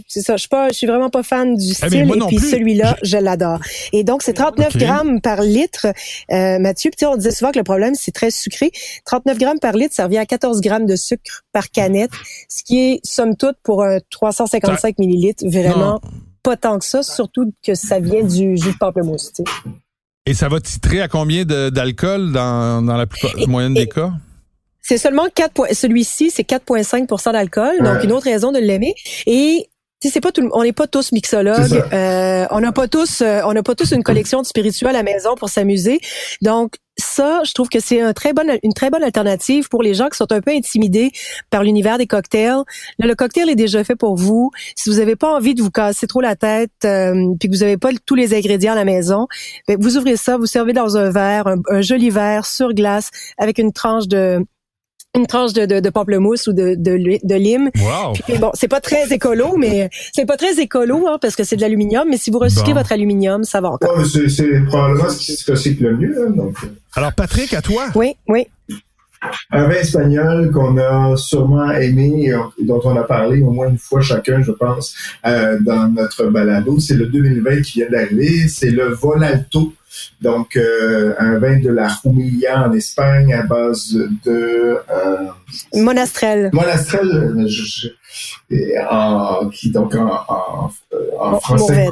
C'est 0.08 0.20
ça, 0.20 0.36
je 0.36 0.40
suis 0.40 0.48
pas, 0.48 0.68
je 0.68 0.74
suis 0.74 0.86
vraiment 0.86 1.08
pas 1.08 1.22
fan 1.22 1.56
du 1.56 1.72
ah, 1.80 1.86
style 1.86 2.12
et 2.14 2.26
puis 2.26 2.38
celui-là, 2.38 2.96
je, 3.02 3.16
l'adore. 3.16 3.60
Et 3.92 4.04
donc 4.04 4.22
c'est 4.22 4.34
39 4.34 4.76
grammes 4.76 5.20
par 5.22 5.40
litre, 5.40 5.86
euh, 6.32 6.58
Mathieu. 6.58 6.90
Puis 6.94 7.06
on 7.06 7.16
disait 7.16 7.30
souvent 7.30 7.50
que 7.50 7.58
le 7.58 7.64
problème 7.64 7.94
c'est 7.94 8.12
très 8.12 8.30
sucré. 8.30 8.72
39 9.06 9.38
grammes 9.38 9.58
par 9.58 9.72
litre, 9.72 9.94
ça 9.94 10.04
revient 10.04 10.18
à 10.18 10.26
14 10.26 10.60
grammes 10.60 10.86
de 10.86 10.96
sucre 10.96 11.44
par 11.52 11.70
canette, 11.70 12.10
ce 12.48 12.62
qui 12.62 12.78
est 12.78 13.00
somme 13.04 13.36
toute 13.36 13.56
pour 13.62 13.82
un 13.82 14.00
355 14.10 14.98
millilitres 14.98 15.44
vraiment 15.48 16.00
pas 16.44 16.56
tant 16.56 16.78
que 16.78 16.84
ça, 16.84 17.02
surtout 17.02 17.52
que 17.66 17.74
ça 17.74 17.98
vient 17.98 18.22
du 18.22 18.56
jus 18.56 18.72
de 18.72 18.78
pamplemousse. 18.78 19.32
Et 20.26 20.34
ça 20.34 20.48
va 20.48 20.60
titrer 20.60 21.00
à 21.00 21.08
combien 21.08 21.44
d'alcool 21.44 22.32
dans, 22.32 22.82
dans 22.82 22.96
la 22.96 23.06
moyenne 23.48 23.74
des 23.74 23.88
cas? 23.88 24.12
C'est 24.80 24.98
seulement 24.98 25.26
4 25.34 25.74
celui-ci, 25.74 26.30
c'est 26.30 26.46
4,5% 26.48 27.32
d'alcool, 27.32 27.82
donc 27.82 28.04
une 28.04 28.12
autre 28.12 28.24
raison 28.24 28.52
de 28.52 28.58
l'aimer. 28.58 28.94
Et 29.26 29.68
c'est 30.10 30.20
pas 30.20 30.32
tout, 30.32 30.48
on 30.52 30.62
n'est 30.62 30.72
pas 30.72 30.86
tous 30.86 31.12
mixologues, 31.12 31.82
euh, 31.92 32.46
on 32.50 32.60
n'a 32.60 32.72
pas 32.72 32.88
tous, 32.88 33.20
euh, 33.20 33.40
on 33.44 33.52
n'a 33.52 33.62
pas 33.62 33.74
tous 33.74 33.92
une 33.92 34.02
collection 34.02 34.42
de 34.42 34.46
spirituels 34.46 34.90
à 34.90 34.92
la 34.92 35.02
maison 35.02 35.34
pour 35.34 35.48
s'amuser. 35.48 36.00
Donc 36.42 36.76
ça, 36.96 37.42
je 37.44 37.52
trouve 37.52 37.68
que 37.68 37.80
c'est 37.80 38.00
un 38.00 38.12
très 38.12 38.32
bonne, 38.32 38.52
une 38.62 38.72
très 38.72 38.90
bonne 38.90 39.02
alternative 39.02 39.68
pour 39.68 39.82
les 39.82 39.94
gens 39.94 40.08
qui 40.08 40.16
sont 40.16 40.30
un 40.30 40.40
peu 40.40 40.52
intimidés 40.52 41.10
par 41.50 41.64
l'univers 41.64 41.98
des 41.98 42.06
cocktails. 42.06 42.62
le 42.98 43.14
cocktail 43.14 43.50
est 43.50 43.56
déjà 43.56 43.82
fait 43.82 43.96
pour 43.96 44.16
vous. 44.16 44.50
Si 44.76 44.90
vous 44.90 44.96
n'avez 44.96 45.16
pas 45.16 45.34
envie 45.34 45.54
de 45.54 45.62
vous 45.62 45.70
casser 45.70 46.06
trop 46.06 46.20
la 46.20 46.36
tête, 46.36 46.70
euh, 46.84 47.14
puis 47.40 47.48
que 47.48 47.54
vous 47.54 47.60
n'avez 47.60 47.76
pas 47.76 47.90
tous 48.06 48.14
les 48.14 48.34
ingrédients 48.34 48.72
à 48.72 48.76
la 48.76 48.84
maison, 48.84 49.26
ben, 49.66 49.76
vous 49.80 49.96
ouvrez 49.96 50.16
ça, 50.16 50.36
vous 50.36 50.46
servez 50.46 50.72
dans 50.72 50.96
un 50.96 51.10
verre, 51.10 51.46
un 51.68 51.80
joli 51.80 52.10
verre 52.10 52.46
sur 52.46 52.72
glace 52.72 53.10
avec 53.38 53.58
une 53.58 53.72
tranche 53.72 54.06
de 54.06 54.44
une 55.14 55.26
tranche 55.26 55.52
de, 55.52 55.64
de, 55.66 55.80
de, 55.80 55.90
pamplemousse 55.90 56.46
ou 56.48 56.52
de, 56.52 56.74
de, 56.74 57.18
de 57.22 57.34
lime. 57.34 57.70
Wow. 57.76 58.38
bon, 58.38 58.50
c'est 58.54 58.68
pas 58.68 58.80
très 58.80 59.12
écolo, 59.12 59.56
mais 59.56 59.88
c'est 60.12 60.26
pas 60.26 60.36
très 60.36 60.60
écolo 60.60 61.06
hein, 61.08 61.18
parce 61.20 61.36
que 61.36 61.44
c'est 61.44 61.56
de 61.56 61.60
l'aluminium. 61.60 62.08
Mais 62.08 62.16
si 62.16 62.30
vous 62.30 62.38
recyclez 62.38 62.72
votre 62.72 62.92
aluminium, 62.92 63.44
ça 63.44 63.60
va 63.60 63.70
encore. 63.70 63.96
Ouais, 63.96 64.28
c'est 64.28 64.60
probablement 64.66 65.08
ce 65.08 65.18
qui 65.18 65.32
se 65.34 65.50
recycle 65.50 65.84
le 65.84 65.96
mieux. 65.96 66.26
Hein, 66.26 66.30
donc. 66.30 66.56
Alors 66.94 67.12
Patrick, 67.12 67.54
à 67.54 67.62
toi. 67.62 67.86
Oui, 67.94 68.16
oui. 68.28 68.46
Un 69.50 69.64
vin 69.64 69.74
espagnol 69.74 70.50
qu'on 70.50 70.76
a 70.78 71.16
sûrement 71.16 71.70
aimé, 71.72 72.32
et 72.58 72.64
dont 72.64 72.80
on 72.84 72.96
a 72.96 73.04
parlé 73.04 73.40
au 73.42 73.50
moins 73.50 73.68
une 73.68 73.78
fois 73.78 74.00
chacun, 74.00 74.42
je 74.42 74.52
pense, 74.52 74.94
euh, 75.26 75.58
dans 75.60 75.88
notre 75.88 76.26
balado, 76.26 76.78
c'est 76.80 76.94
le 76.94 77.06
2020 77.06 77.62
qui 77.62 77.80
vient 77.80 77.90
d'arriver. 77.90 78.48
C'est 78.48 78.70
le 78.70 78.88
Volalto 78.88 79.72
donc, 80.20 80.56
euh, 80.56 81.14
un 81.18 81.38
vin 81.38 81.58
de 81.60 81.70
la 81.70 81.88
Rumilla 81.88 82.68
en 82.68 82.72
Espagne 82.72 83.32
à 83.32 83.42
base 83.42 83.92
de... 84.24 84.78
Euh, 84.90 85.26
Monastrel. 85.74 86.50
Monastrel, 86.52 87.46
euh, 88.50 88.58
en, 88.90 89.48
qui 89.50 89.70
donc 89.70 89.94
en, 89.94 90.20
en, 90.28 90.70
en 91.18 91.40
français 91.40 91.88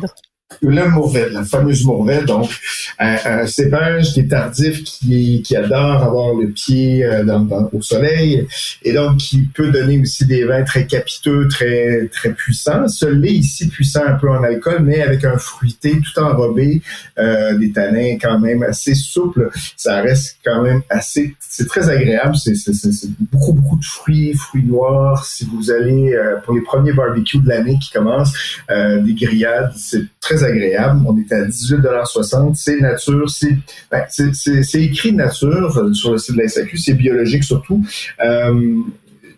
le 0.60 0.88
Mourvèdre, 0.88 1.32
la 1.32 1.44
fameuse 1.44 1.84
Mourvèdre, 1.84 2.26
donc 2.26 2.50
un, 2.98 3.46
cépage 3.46 4.12
qui 4.12 4.20
est 4.20 4.28
tardif, 4.28 4.82
qui, 4.84 5.56
adore 5.56 6.02
avoir 6.02 6.34
le 6.34 6.48
pied 6.48 7.04
euh, 7.04 7.24
au 7.72 7.82
soleil, 7.82 8.46
et 8.82 8.92
donc 8.92 9.18
qui 9.18 9.42
peut 9.42 9.70
donner 9.70 10.00
aussi 10.00 10.24
des 10.24 10.44
vins 10.44 10.62
très 10.62 10.86
capiteux, 10.86 11.46
très 11.48 12.08
très 12.10 12.32
puissants. 12.32 12.88
Celui 12.88 13.32
ici 13.32 13.68
puissant 13.68 14.02
un 14.06 14.14
peu 14.14 14.30
en 14.30 14.42
alcool, 14.42 14.80
mais 14.82 15.02
avec 15.02 15.24
un 15.24 15.36
fruité 15.36 16.00
tout 16.00 16.20
enrobé, 16.20 16.80
euh, 17.18 17.56
des 17.58 17.72
tanins 17.72 18.16
quand 18.20 18.38
même 18.38 18.62
assez 18.62 18.94
souples. 18.94 19.50
Ça 19.76 20.00
reste 20.00 20.38
quand 20.44 20.62
même 20.62 20.82
assez, 20.88 21.34
c'est 21.40 21.66
très 21.66 21.90
agréable. 21.90 22.36
C'est 22.36 22.54
beaucoup 23.30 23.52
beaucoup 23.52 23.76
de 23.76 23.84
fruits, 23.84 24.34
fruits 24.34 24.64
noirs. 24.64 25.24
Si 25.26 25.46
vous 25.52 25.70
allez 25.70 26.12
euh, 26.12 26.36
pour 26.44 26.54
les 26.54 26.62
premiers 26.62 26.92
barbecues 26.92 27.38
de 27.38 27.48
l'année 27.48 27.78
qui 27.80 27.90
commencent, 27.90 28.32
des 28.68 29.14
grillades, 29.14 29.72
c'est 29.76 30.04
très 30.20 30.41
agréable. 30.42 31.00
On 31.06 31.16
est 31.16 31.32
à 31.32 31.44
18,60 31.44 32.54
C'est 32.54 32.80
nature, 32.80 33.26
ben, 33.90 34.04
c'est 34.08 34.62
c'est 34.62 34.82
écrit 34.82 35.12
nature 35.12 35.78
euh, 35.78 35.92
sur 35.92 36.12
le 36.12 36.18
site 36.18 36.36
de 36.36 36.42
la 36.42 36.48
SAQ, 36.48 36.76
c'est 36.76 36.94
biologique 36.94 37.44
surtout. 37.44 37.84
Euh, 38.24 38.82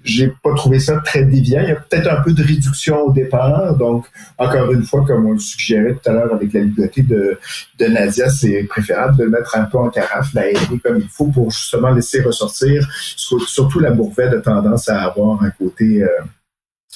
j'ai 0.04 0.32
pas 0.42 0.54
trouvé 0.54 0.78
ça 0.78 0.98
très 0.98 1.24
déviant. 1.24 1.62
Il 1.62 1.68
y 1.70 1.72
a 1.72 1.76
peut-être 1.76 2.08
un 2.10 2.20
peu 2.20 2.32
de 2.32 2.42
réduction 2.42 3.06
au 3.06 3.12
départ. 3.12 3.74
Donc, 3.76 4.06
encore 4.36 4.70
une 4.70 4.84
fois, 4.84 5.04
comme 5.06 5.26
on 5.26 5.32
le 5.32 5.38
suggérait 5.38 5.94
tout 5.94 6.10
à 6.10 6.12
l'heure 6.12 6.34
avec 6.34 6.52
la 6.52 6.60
bibliothèque 6.60 7.06
de, 7.06 7.38
Nadia, 7.80 8.28
c'est 8.28 8.64
préférable 8.64 9.16
de 9.16 9.24
le 9.24 9.30
mettre 9.30 9.56
un 9.56 9.64
peu 9.64 9.78
en 9.78 9.88
carafe, 9.88 10.34
la 10.34 10.42
comme 10.82 10.98
il 10.98 11.08
faut 11.08 11.28
pour 11.28 11.50
justement 11.50 11.90
laisser 11.90 12.20
ressortir. 12.20 12.86
Surtout 13.16 13.80
la 13.80 13.92
bourvette 13.92 14.32
de 14.32 14.38
tendance 14.40 14.88
à 14.90 15.04
avoir 15.04 15.42
un 15.42 15.50
côté 15.50 16.02
euh, 16.02 16.08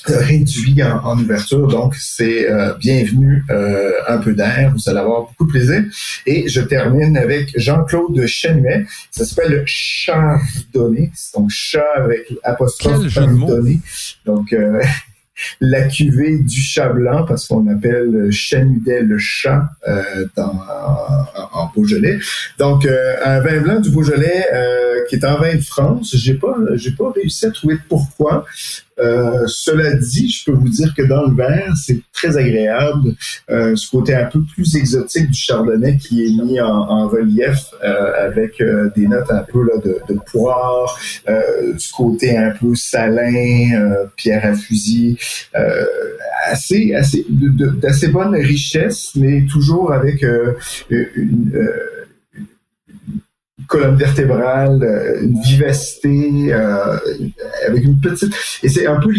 réduit 0.05 0.83
en, 0.83 1.19
ouverture. 1.19 1.67
Donc, 1.67 1.95
c'est 1.97 2.51
euh, 2.51 2.75
bienvenu 2.75 3.45
euh, 3.51 3.93
un 4.07 4.19
peu 4.19 4.35
d'air. 4.35 4.73
Vous 4.75 4.89
allez 4.89 4.99
avoir 4.99 5.23
beaucoup 5.23 5.47
de 5.47 5.51
plaisir. 5.51 5.85
Et 6.27 6.49
je 6.49 6.61
termine 6.61 7.17
avec 7.17 7.53
Jean-Claude 7.59 8.27
Chenuet. 8.27 8.87
Ça 9.11 9.25
s'appelle 9.25 9.63
Chardonnay. 9.67 11.11
Donc, 11.35 11.51
chat 11.51 11.85
avec 11.97 12.33
apostrophe 12.43 13.09
Chardonnay. 13.09 13.81
Donc, 14.25 14.53
euh, 14.53 14.83
la 15.61 15.83
cuvée 15.83 16.39
du 16.39 16.61
chat 16.61 16.89
blanc, 16.89 17.25
parce 17.27 17.47
qu'on 17.47 17.67
appelle 17.69 18.29
Chanudet 18.33 19.03
le 19.03 19.19
chat 19.19 19.69
dans, 20.37 20.61
en, 21.53 21.71
Beaujolais. 21.75 22.19
Donc, 22.59 22.85
un 22.87 23.41
vin 23.41 23.61
blanc 23.61 23.79
du 23.79 23.91
Beaujolais 23.91 24.47
qui 25.09 25.15
est 25.15 25.25
en 25.25 25.39
vin 25.39 25.55
de 25.55 25.61
France. 25.61 26.17
J'ai 26.17 26.35
pas, 26.35 26.57
j'ai 26.75 26.91
pas 26.91 27.13
réussi 27.15 27.47
à 27.47 27.53
trouver 27.53 27.77
pourquoi. 27.89 28.47
Euh, 29.01 29.45
cela 29.47 29.95
dit, 29.95 30.31
je 30.31 30.45
peux 30.45 30.57
vous 30.57 30.69
dire 30.69 30.95
que 30.97 31.03
dans 31.03 31.27
le 31.27 31.35
verre, 31.35 31.75
c'est 31.77 32.01
très 32.13 32.37
agréable. 32.37 33.15
Euh, 33.51 33.77
ce 33.77 33.91
côté 33.91 34.15
un 34.15 34.27
peu 34.27 34.41
plus 34.55 34.77
exotique 34.77 35.31
du 35.31 35.39
chardonnay 35.39 35.97
qui 35.97 36.25
est 36.25 36.45
mis 36.45 36.61
en, 36.61 37.09
relief 37.09 37.59
euh, 37.83 38.27
avec 38.27 38.63
des 38.97 39.07
notes 39.07 39.31
un 39.31 39.45
peu 39.51 39.63
là, 39.63 39.79
de, 39.83 39.99
de 40.09 40.19
poire, 40.31 40.99
ce 41.27 41.93
côté 41.93 42.37
un 42.37 42.51
peu 42.51 42.75
salin, 42.75 44.07
pierre 44.17 44.45
à 44.45 44.55
fusil, 44.55 45.17
assez, 46.47 46.95
assez, 46.95 47.25
d'assez 47.29 48.09
bonne 48.09 48.35
richesse, 48.35 49.11
mais 49.15 49.45
toujours 49.47 49.93
avec 49.93 50.23
une 50.91 51.53
colonne 53.69 53.97
vertébrale, 53.97 54.83
euh, 54.83 55.23
une 55.23 55.41
vivacité, 55.43 56.53
euh, 56.53 56.97
avec 57.67 57.85
une 57.85 58.01
petite... 58.01 58.35
Et 58.63 58.69
c'est 58.69 58.87
un 58.87 58.99
peu 58.99 59.13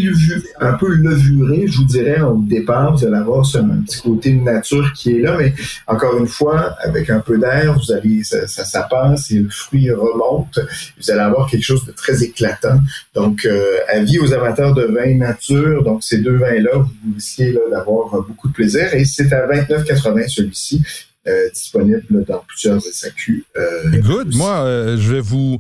un 0.60 0.74
peu 0.74 0.88
levuré, 0.88 1.68
je 1.68 1.78
vous 1.78 1.86
dirais, 1.86 2.20
au 2.22 2.36
départ. 2.38 2.98
Vous 2.98 3.06
allez 3.06 3.16
avoir 3.16 3.46
ce, 3.46 3.60
un 3.60 3.82
petit 3.86 4.02
côté 4.02 4.32
de 4.32 4.42
nature 4.42 4.92
qui 4.94 5.16
est 5.16 5.20
là, 5.20 5.38
mais 5.38 5.54
encore 5.86 6.18
une 6.18 6.28
fois, 6.28 6.76
avec 6.84 7.12
un 7.12 7.20
peu 7.20 7.38
d'air, 7.38 7.78
vous 7.78 7.92
allez, 7.92 8.24
ça, 8.24 8.48
ça, 8.48 8.88
passe 8.90 9.30
et 9.32 9.36
le 9.36 9.50
fruit 9.50 9.92
remonte. 9.92 10.60
Vous 11.00 11.12
allez 11.12 11.22
avoir 11.22 11.48
quelque 11.48 11.64
chose 11.64 11.86
de 11.86 11.92
très 11.92 12.24
éclatant. 12.24 12.80
Donc, 13.14 13.46
euh, 13.46 13.78
avis 13.88 14.20
aux 14.20 14.34
amateurs 14.34 14.74
de 14.74 14.84
vin 14.84 15.16
nature, 15.16 15.84
donc 15.84 16.04
ces 16.04 16.18
deux 16.18 16.38
vins-là, 16.38 16.72
vous 16.74 17.14
risquez 17.14 17.56
d'avoir 17.70 18.10
beaucoup 18.28 18.48
de 18.48 18.54
plaisir. 18.54 18.94
Et 18.96 19.06
c'est 19.06 19.32
à 19.32 19.46
29,80 19.48 20.28
celui-ci. 20.28 20.84
Euh, 21.30 21.50
disponible 21.54 22.26
dans 22.28 22.44
plusieurs 22.48 22.82
SAQ. 22.82 23.46
Euh, 23.58 24.00
Good. 24.02 24.36
Moi, 24.36 24.50
euh, 24.50 24.98
je 24.98 25.14
vais 25.14 25.22
vous... 25.22 25.60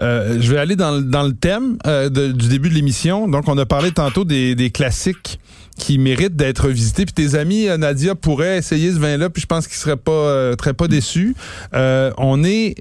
je 0.00 0.50
vais 0.50 0.58
aller 0.58 0.76
dans, 0.76 0.92
le 0.92 1.32
thème 1.32 1.78
du 2.10 2.48
début 2.48 2.68
de 2.68 2.74
l'émission. 2.74 3.28
Donc, 3.28 3.48
on 3.48 3.58
a 3.58 3.66
parlé 3.66 3.90
tantôt 3.90 4.24
des, 4.24 4.70
classiques 4.72 5.40
qui 5.76 5.98
méritent 5.98 6.36
d'être 6.36 6.68
visités. 6.68 7.04
Puis 7.04 7.14
tes 7.14 7.34
amis, 7.36 7.66
Nadia, 7.78 8.14
pourraient 8.14 8.58
essayer 8.58 8.92
ce 8.92 8.98
vin-là, 8.98 9.30
puis 9.30 9.42
je 9.42 9.46
pense 9.46 9.66
qu'ils 9.66 9.76
seraient 9.76 9.96
pas 9.96 10.54
très 10.56 10.74
pas 10.74 10.88
déçus. 10.88 11.34
on 11.72 12.44
est 12.44 12.76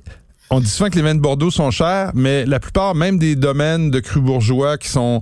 on 0.49 0.61
dit 0.61 0.69
souvent 0.69 0.89
que 0.89 0.95
les 0.95 1.01
vins 1.01 1.15
de 1.15 1.19
Bordeaux 1.19 1.51
sont 1.51 1.71
chers, 1.71 2.11
mais 2.13 2.45
la 2.45 2.61
plupart, 2.61 2.95
même 2.95 3.19
des 3.19 3.35
domaines 3.35 3.91
de 3.91 3.99
cru 3.99 4.21
bourgeois 4.21 4.77
qui 4.77 4.87
sont 4.87 5.21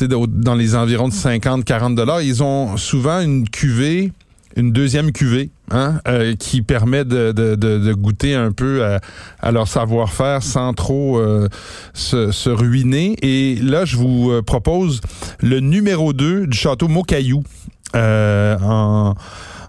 dans 0.00 0.54
les 0.54 0.74
environs 0.74 1.08
de 1.08 1.12
50, 1.12 1.64
40 1.64 1.94
dollars, 1.94 2.22
ils 2.22 2.42
ont 2.42 2.76
souvent 2.76 3.20
une 3.20 3.48
cuvée 3.48 4.12
une 4.56 4.72
deuxième 4.72 5.12
cuvée 5.12 5.50
hein, 5.70 6.00
euh, 6.06 6.34
qui 6.34 6.62
permet 6.62 7.04
de, 7.04 7.32
de, 7.32 7.54
de, 7.54 7.92
goûter 7.94 8.34
un 8.34 8.52
peu 8.52 8.84
à, 9.40 9.52
leur 9.52 9.68
savoir-faire 9.68 10.42
sans 10.42 10.74
trop 10.74 11.18
euh, 11.18 11.48
se, 11.94 12.30
se, 12.32 12.50
ruiner. 12.50 13.16
Et 13.22 13.56
là, 13.56 13.84
je 13.84 13.96
vous 13.96 14.30
euh, 14.30 14.42
propose 14.42 15.00
le 15.40 15.60
numéro 15.60 16.12
2 16.12 16.46
du 16.46 16.56
château 16.56 16.88
Mocaillou 16.88 17.42
en 17.94 19.14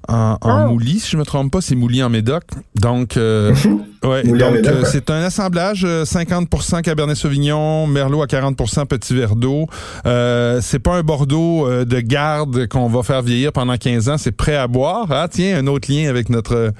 en, 0.09 0.37
en 0.41 0.65
oh. 0.65 0.69
Moulis, 0.69 0.99
si 0.99 1.11
je 1.11 1.17
me 1.17 1.23
trompe 1.23 1.51
pas, 1.51 1.61
c'est 1.61 1.75
Moulis 1.75 2.01
en 2.01 2.09
Médoc. 2.09 2.43
Donc, 2.75 3.15
euh, 3.15 3.53
ouais, 4.03 4.23
donc 4.23 4.39
euh, 4.39 4.83
c'est 4.85 5.09
un 5.09 5.21
assemblage 5.21 5.85
50% 5.85 6.77
euh, 6.77 6.81
Cabernet 6.81 7.15
Sauvignon, 7.15 7.87
Merlot 7.87 8.21
à 8.21 8.25
40% 8.25 8.85
Petit 8.85 9.15
Verre 9.15 9.35
d'eau. 9.35 9.67
Euh, 10.05 10.59
c'est 10.61 10.79
pas 10.79 10.95
un 10.95 11.03
Bordeaux 11.03 11.67
euh, 11.67 11.85
de 11.85 11.99
garde 11.99 12.67
qu'on 12.67 12.87
va 12.87 13.03
faire 13.03 13.21
vieillir 13.21 13.51
pendant 13.51 13.77
15 13.77 14.09
ans, 14.09 14.17
c'est 14.17 14.31
prêt 14.31 14.55
à 14.55 14.67
boire. 14.67 15.07
Ah 15.09 15.27
tiens, 15.29 15.57
un 15.57 15.67
autre 15.67 15.91
lien 15.91 16.09
avec 16.09 16.29
notre 16.29 16.73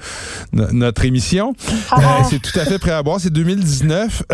notre 0.52 1.04
émission. 1.04 1.54
Ah. 1.90 2.22
c'est 2.28 2.40
tout 2.40 2.58
à 2.58 2.64
fait 2.64 2.78
prêt 2.78 2.92
à 2.92 3.02
boire. 3.02 3.20
C'est 3.20 3.32
2019. 3.32 4.24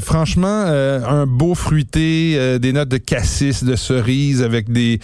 franchement, 0.00 0.64
un 0.66 1.26
beau 1.26 1.54
fruité, 1.54 2.58
des 2.58 2.72
notes 2.72 2.88
de 2.88 2.98
cassis, 2.98 3.64
de 3.64 3.76
cerise 3.76 4.42
avec 4.42 4.70
des 4.70 5.00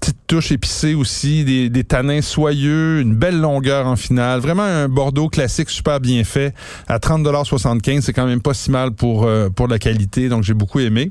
petites 0.00 0.18
touches 0.26 0.52
épicées 0.52 0.94
aussi, 0.94 1.44
des, 1.44 1.70
des 1.70 1.84
tanins 1.84 2.22
soyeux, 2.22 3.00
une 3.00 3.14
belle 3.14 3.38
longueur 3.38 3.86
en 3.86 3.94
finale. 3.94 4.40
Vraiment 4.40 4.64
un 4.64 4.88
Bordeaux 4.88 5.28
classique 5.28 5.70
super 5.70 6.00
bien 6.00 6.24
fait. 6.24 6.51
À 6.88 6.98
30,75 6.98 8.00
c'est 8.00 8.12
quand 8.12 8.26
même 8.26 8.42
pas 8.42 8.54
si 8.54 8.70
mal 8.70 8.92
pour, 8.92 9.24
euh, 9.24 9.48
pour 9.48 9.68
la 9.68 9.78
qualité. 9.78 10.28
Donc, 10.28 10.42
j'ai 10.42 10.54
beaucoup 10.54 10.80
aimé. 10.80 11.10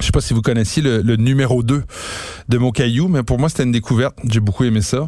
Je 0.00 0.06
sais 0.06 0.12
pas 0.12 0.20
si 0.20 0.32
vous 0.32 0.42
connaissiez 0.42 0.82
le, 0.82 1.02
le 1.02 1.16
numéro 1.16 1.62
2 1.62 1.82
de 2.48 2.58
Mocaillou, 2.58 3.08
mais 3.08 3.22
pour 3.22 3.38
moi, 3.38 3.48
c'était 3.48 3.64
une 3.64 3.72
découverte. 3.72 4.16
J'ai 4.28 4.40
beaucoup 4.40 4.64
aimé 4.64 4.80
ça. 4.80 5.06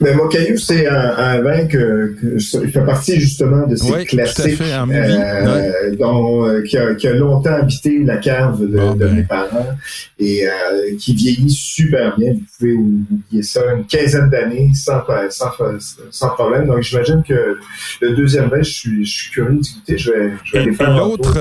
Mais 0.00 0.14
Mocaillou, 0.14 0.58
c'est 0.58 0.86
un, 0.86 1.16
un, 1.16 1.40
vin 1.40 1.66
que, 1.66 2.14
que, 2.20 2.38
fait 2.38 2.84
partie 2.84 3.18
justement 3.18 3.66
de 3.66 3.74
ces 3.74 4.04
classiques 4.04 4.60
euh, 4.60 5.96
dont, 5.96 6.46
euh, 6.46 6.60
qui, 6.62 6.76
a, 6.76 6.94
qui, 6.94 7.08
a, 7.08 7.14
longtemps 7.14 7.54
habité 7.54 8.04
la 8.04 8.18
cave 8.18 8.60
de, 8.60 8.66
de 8.66 8.92
ben. 8.94 9.14
mes 9.14 9.22
parents 9.22 9.74
et 10.18 10.46
euh, 10.46 10.50
qui 10.98 11.14
vieillit 11.14 11.48
super 11.48 12.14
bien. 12.18 12.34
Vous 12.34 12.40
pouvez 12.58 12.72
oublier 12.74 13.42
ça 13.42 13.60
une 13.74 13.86
quinzaine 13.86 14.28
d'années 14.28 14.72
sans, 14.74 15.00
sans, 15.30 15.50
sans, 16.10 16.28
problème. 16.30 16.66
Donc 16.66 16.82
j'imagine 16.82 17.22
que 17.26 17.56
le 18.02 18.14
deuxième 18.14 18.50
vin, 18.50 18.62
je 18.62 18.70
suis, 18.70 19.06
je 19.06 19.10
suis 19.10 19.30
curieux 19.30 19.58
d'écouter. 19.58 19.96
Je 19.96 20.12
vais, 20.12 20.32
je 20.44 20.52
vais 20.52 20.58
et, 20.58 20.62
aller 20.64 20.72
faire 20.72 20.94
l'autre. 20.94 21.38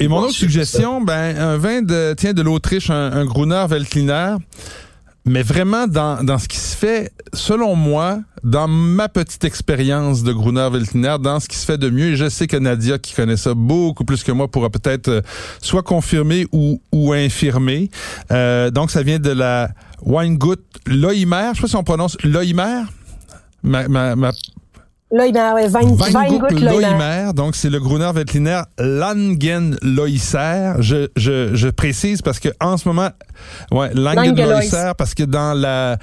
Et 0.00 0.08
mon 0.08 0.20
autre 0.20 0.32
suggestion, 0.32 1.02
ben 1.02 1.36
un 1.36 1.58
vin 1.58 1.82
de 1.82 2.14
tiens 2.14 2.32
de 2.32 2.40
l'Autriche, 2.40 2.88
un, 2.88 3.12
un 3.12 3.26
Gruner 3.26 3.66
Veltliner 3.68 4.36
mais 5.28 5.42
vraiment 5.42 5.86
dans, 5.86 6.24
dans 6.24 6.38
ce 6.38 6.48
qui 6.48 6.56
se 6.56 6.76
fait, 6.76 7.12
selon 7.32 7.74
moi, 7.74 8.20
dans 8.44 8.68
ma 8.68 9.08
petite 9.08 9.44
expérience 9.44 10.22
de 10.22 10.32
Gruner 10.32 10.68
Veltliner, 10.70 11.16
dans 11.20 11.40
ce 11.40 11.48
qui 11.48 11.56
se 11.56 11.66
fait 11.66 11.78
de 11.78 11.90
mieux, 11.90 12.12
et 12.12 12.16
je 12.16 12.28
sais 12.28 12.46
que 12.46 12.56
Nadia, 12.56 12.98
qui 12.98 13.14
connaît 13.14 13.36
ça 13.36 13.54
beaucoup 13.54 14.04
plus 14.04 14.22
que 14.22 14.32
moi, 14.32 14.48
pourra 14.48 14.70
peut-être 14.70 15.08
euh, 15.08 15.20
soit 15.60 15.82
confirmer 15.82 16.46
ou, 16.52 16.80
ou 16.92 17.12
infirmer. 17.12 17.90
Euh, 18.30 18.70
donc, 18.70 18.90
ça 18.90 19.02
vient 19.02 19.18
de 19.18 19.30
la 19.30 19.70
Weingut 20.02 20.56
Loimer. 20.86 21.50
Je 21.52 21.56
sais 21.56 21.62
pas 21.62 21.68
si 21.68 21.76
on 21.76 21.84
prononce 21.84 22.16
Loimer. 22.24 22.82
Ma, 23.62 23.88
ma, 23.88 24.14
ma 24.14 24.30
Loimer, 25.10 25.52
ouais, 25.54 25.68
Loimer. 26.50 27.32
Donc, 27.34 27.56
c'est 27.56 27.70
le 27.70 27.80
Gruner 27.80 28.10
Veltliner 28.14 28.60
Langen 28.78 29.78
Loisser. 29.80 30.74
Je, 30.80 31.08
je, 31.16 31.54
je 31.54 31.68
précise 31.68 32.20
parce 32.20 32.38
que 32.38 32.50
en 32.60 32.76
ce 32.76 32.86
moment, 32.86 33.08
ouais, 33.70 33.90
Langen 33.94 34.34
Loisser, 34.36 34.92
parce 34.98 35.14
que 35.14 35.22
dans 35.22 35.58
la, 35.58 35.96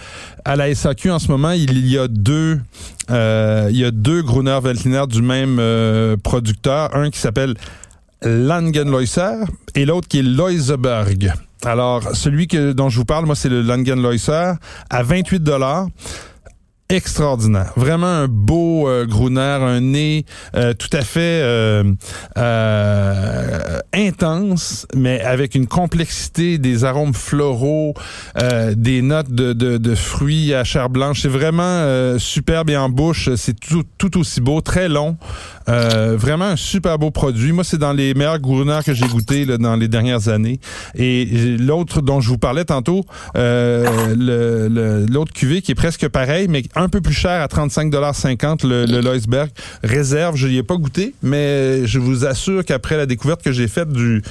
à 0.43 0.55
la 0.55 0.73
SAQ 0.73 1.11
en 1.11 1.19
ce 1.19 1.29
moment, 1.29 1.51
il 1.51 1.85
y 1.87 1.99
a 1.99 2.07
deux, 2.07 2.59
euh, 3.11 3.67
il 3.69 3.77
y 3.77 3.85
a 3.85 3.91
deux 3.91 4.23
Gruner 4.23 4.59
Veltliner 4.63 5.03
du 5.07 5.21
même 5.21 5.57
euh, 5.59 6.17
producteur. 6.17 6.95
Un 6.95 7.11
qui 7.11 7.19
s'appelle 7.19 7.53
Langen 8.23 8.89
Loisser 8.89 9.35
et 9.75 9.85
l'autre 9.85 10.07
qui 10.07 10.19
est 10.19 10.23
Loiseberg. 10.23 11.31
Alors, 11.63 12.15
celui 12.15 12.47
que, 12.47 12.71
dont 12.71 12.89
je 12.89 12.97
vous 12.97 13.05
parle, 13.05 13.25
moi, 13.25 13.35
c'est 13.35 13.49
le 13.49 13.61
Langen 13.61 14.01
Loisser 14.01 14.53
à 14.89 15.03
28 15.03 15.43
dollars 15.43 15.87
extraordinaire. 16.89 17.73
Vraiment 17.75 18.05
un 18.05 18.27
beau 18.27 18.87
euh, 18.87 19.05
Gruner, 19.05 19.39
un 19.41 19.81
nez 19.81 20.25
euh, 20.55 20.73
tout 20.73 20.89
à 20.93 21.01
fait 21.01 21.41
euh, 21.41 21.83
euh, 22.37 23.79
intense, 23.93 24.85
mais 24.93 25.19
avec 25.21 25.55
une 25.55 25.65
complexité, 25.65 26.59
des 26.59 26.83
arômes 26.83 27.13
floraux, 27.13 27.93
des 28.75 29.01
notes 29.01 29.31
de, 29.31 29.53
de, 29.53 29.77
de, 29.77 29.95
fruits 29.95 30.53
à 30.53 30.63
chair 30.63 30.89
blanche. 30.89 31.21
C'est 31.21 31.27
vraiment 31.27 32.17
superbe 32.19 32.69
et 32.69 32.77
en 32.77 32.89
bouche. 32.89 33.29
C'est 33.35 33.59
tout, 33.59 33.83
tout 33.97 34.19
aussi 34.19 34.41
beau, 34.41 34.61
très 34.61 34.89
long. 34.89 35.17
vraiment 35.67 36.45
un 36.45 36.55
super 36.55 36.99
beau 36.99 37.11
produit. 37.11 37.51
Moi, 37.51 37.63
c'est 37.63 37.77
dans 37.77 37.93
les 37.93 38.13
meilleurs 38.13 38.39
Gruner 38.39 38.79
que 38.85 38.93
j'ai 38.93 39.07
goûté 39.07 39.45
là, 39.45 39.57
dans 39.57 39.75
les 39.75 39.87
dernières 39.87 40.27
années. 40.27 40.59
Et 40.95 41.25
l'autre 41.57 42.01
dont 42.01 42.21
je 42.21 42.29
vous 42.29 42.37
parlais 42.37 42.65
tantôt, 42.65 43.05
l'autre 43.35 45.33
cuvée 45.33 45.61
qui 45.61 45.71
est 45.71 45.75
presque 45.75 46.07
pareil, 46.09 46.47
mais 46.49 46.63
un 46.75 46.89
peu 46.89 47.01
plus 47.01 47.13
cher 47.13 47.41
à 47.41 47.47
35,50 47.47 48.67
le, 48.67 48.85
le 48.85 49.01
Loisberg. 49.01 49.49
Réserve, 49.83 50.35
je 50.35 50.47
n'y 50.47 50.57
ai 50.57 50.63
pas 50.63 50.77
goûté, 50.77 51.13
mais 51.21 51.85
je 51.85 51.99
vous 51.99 52.25
assure 52.25 52.63
qu'après 52.65 52.97
la 52.97 53.05
découverte 53.05 53.41
que 53.41 53.51
j'ai 53.51 53.67
faite 53.67 53.89
du 53.89 54.21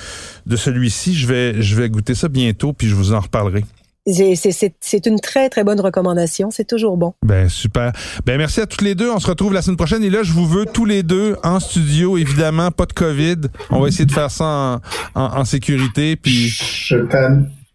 de 0.47 0.57
celui-ci, 0.57 1.15
je 1.15 1.27
vais, 1.27 1.63
je 1.63 1.77
vais 1.77 1.89
goûter 1.89 2.15
ça 2.15 2.29
bientôt, 2.29 2.73
puis 2.73 2.89
je 2.89 2.95
vous 2.95 3.13
en 3.13 3.21
reparlerai. 3.21 3.65
C'est 4.07 5.07
une 5.07 5.19
très, 5.19 5.49
très 5.49 5.65
bonne 5.65 5.81
recommandation. 5.81 6.51
C'est 6.51 6.67
toujours 6.67 6.99
bon. 6.99 7.15
Ben, 7.25 7.49
super. 7.49 7.93
Ben, 8.27 8.37
merci 8.37 8.61
à 8.61 8.67
toutes 8.67 8.83
les 8.83 8.95
deux. 8.95 9.11
On 9.11 9.19
se 9.19 9.27
retrouve 9.27 9.55
la 9.55 9.63
semaine 9.63 9.79
prochaine. 9.79 10.05
Et 10.05 10.11
là, 10.11 10.23
je 10.23 10.33
vous 10.33 10.47
veux 10.47 10.67
tous 10.67 10.85
les 10.85 11.03
deux 11.03 11.37
en 11.43 11.59
studio, 11.59 12.19
évidemment, 12.19 12.71
pas 12.71 12.85
de 12.85 12.93
COVID. 12.93 13.37
On 13.71 13.81
va 13.81 13.89
essayer 13.89 14.05
de 14.05 14.13
faire 14.13 14.31
ça 14.31 14.81
en, 15.15 15.23
en, 15.23 15.45
sécurité. 15.47 16.17
Puis. 16.17 16.49
Je 16.49 16.97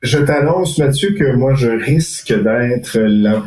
je 0.02 0.18
t'annonce, 0.18 0.78
Mathieu, 0.78 1.14
que 1.14 1.36
moi, 1.36 1.56
je 1.56 1.68
risque 1.68 2.34
d'être, 2.34 2.98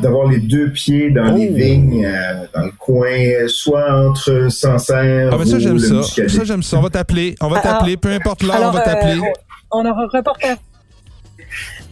d'avoir 0.01 0.29
les 0.29 0.39
deux 0.39 0.69
pieds 0.69 1.09
dans 1.09 1.35
les 1.35 1.49
oh. 1.51 1.55
vignes, 1.55 2.05
euh, 2.05 2.45
dans 2.53 2.65
le 2.65 2.71
coin, 2.77 3.47
soit 3.47 4.07
entre 4.07 4.51
Sancerre 4.51 5.29
ah, 5.31 5.37
ben 5.37 5.45
ça, 5.45 5.59
j'aime 5.59 5.79
ça. 5.79 6.03
Ça, 6.03 6.43
j'aime 6.43 6.63
ça. 6.63 6.77
On 6.77 6.81
va 6.81 6.89
t'appeler. 6.89 7.35
On 7.41 7.47
va 7.47 7.59
t'appeler. 7.59 7.97
Peu 7.97 8.09
importe 8.09 8.43
l'heure, 8.43 8.61
on 8.61 8.71
va 8.71 8.81
t'appeler. 8.81 9.19
Euh, 9.19 9.31
on 9.71 9.85
aura 9.85 10.03
un 10.03 10.07
reporter. 10.07 10.55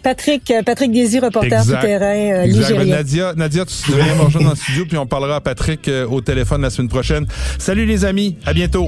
Patrick, 0.04 0.50
euh, 0.50 0.64
Patrick 0.64 0.92
Désir, 0.92 1.24
reporter 1.24 1.64
du 1.64 1.80
terrain, 1.80 2.46
euh, 2.48 2.86
Nadia, 2.86 3.34
Nadia, 3.36 3.66
tu 3.66 3.92
devrais 3.92 4.16
me 4.16 4.22
rejoindre 4.22 4.48
dans 4.48 4.52
le 4.52 4.58
studio, 4.58 4.86
puis 4.88 4.98
on 4.98 5.06
parlera 5.06 5.36
à 5.36 5.42
Patrick 5.42 5.90
au 6.10 6.22
téléphone 6.22 6.62
la 6.62 6.72
semaine 6.72 6.90
prochaine. 6.90 7.28
Salut 7.60 7.86
les 7.86 8.04
amis, 8.04 8.38
à 8.46 8.54
bientôt. 8.54 8.88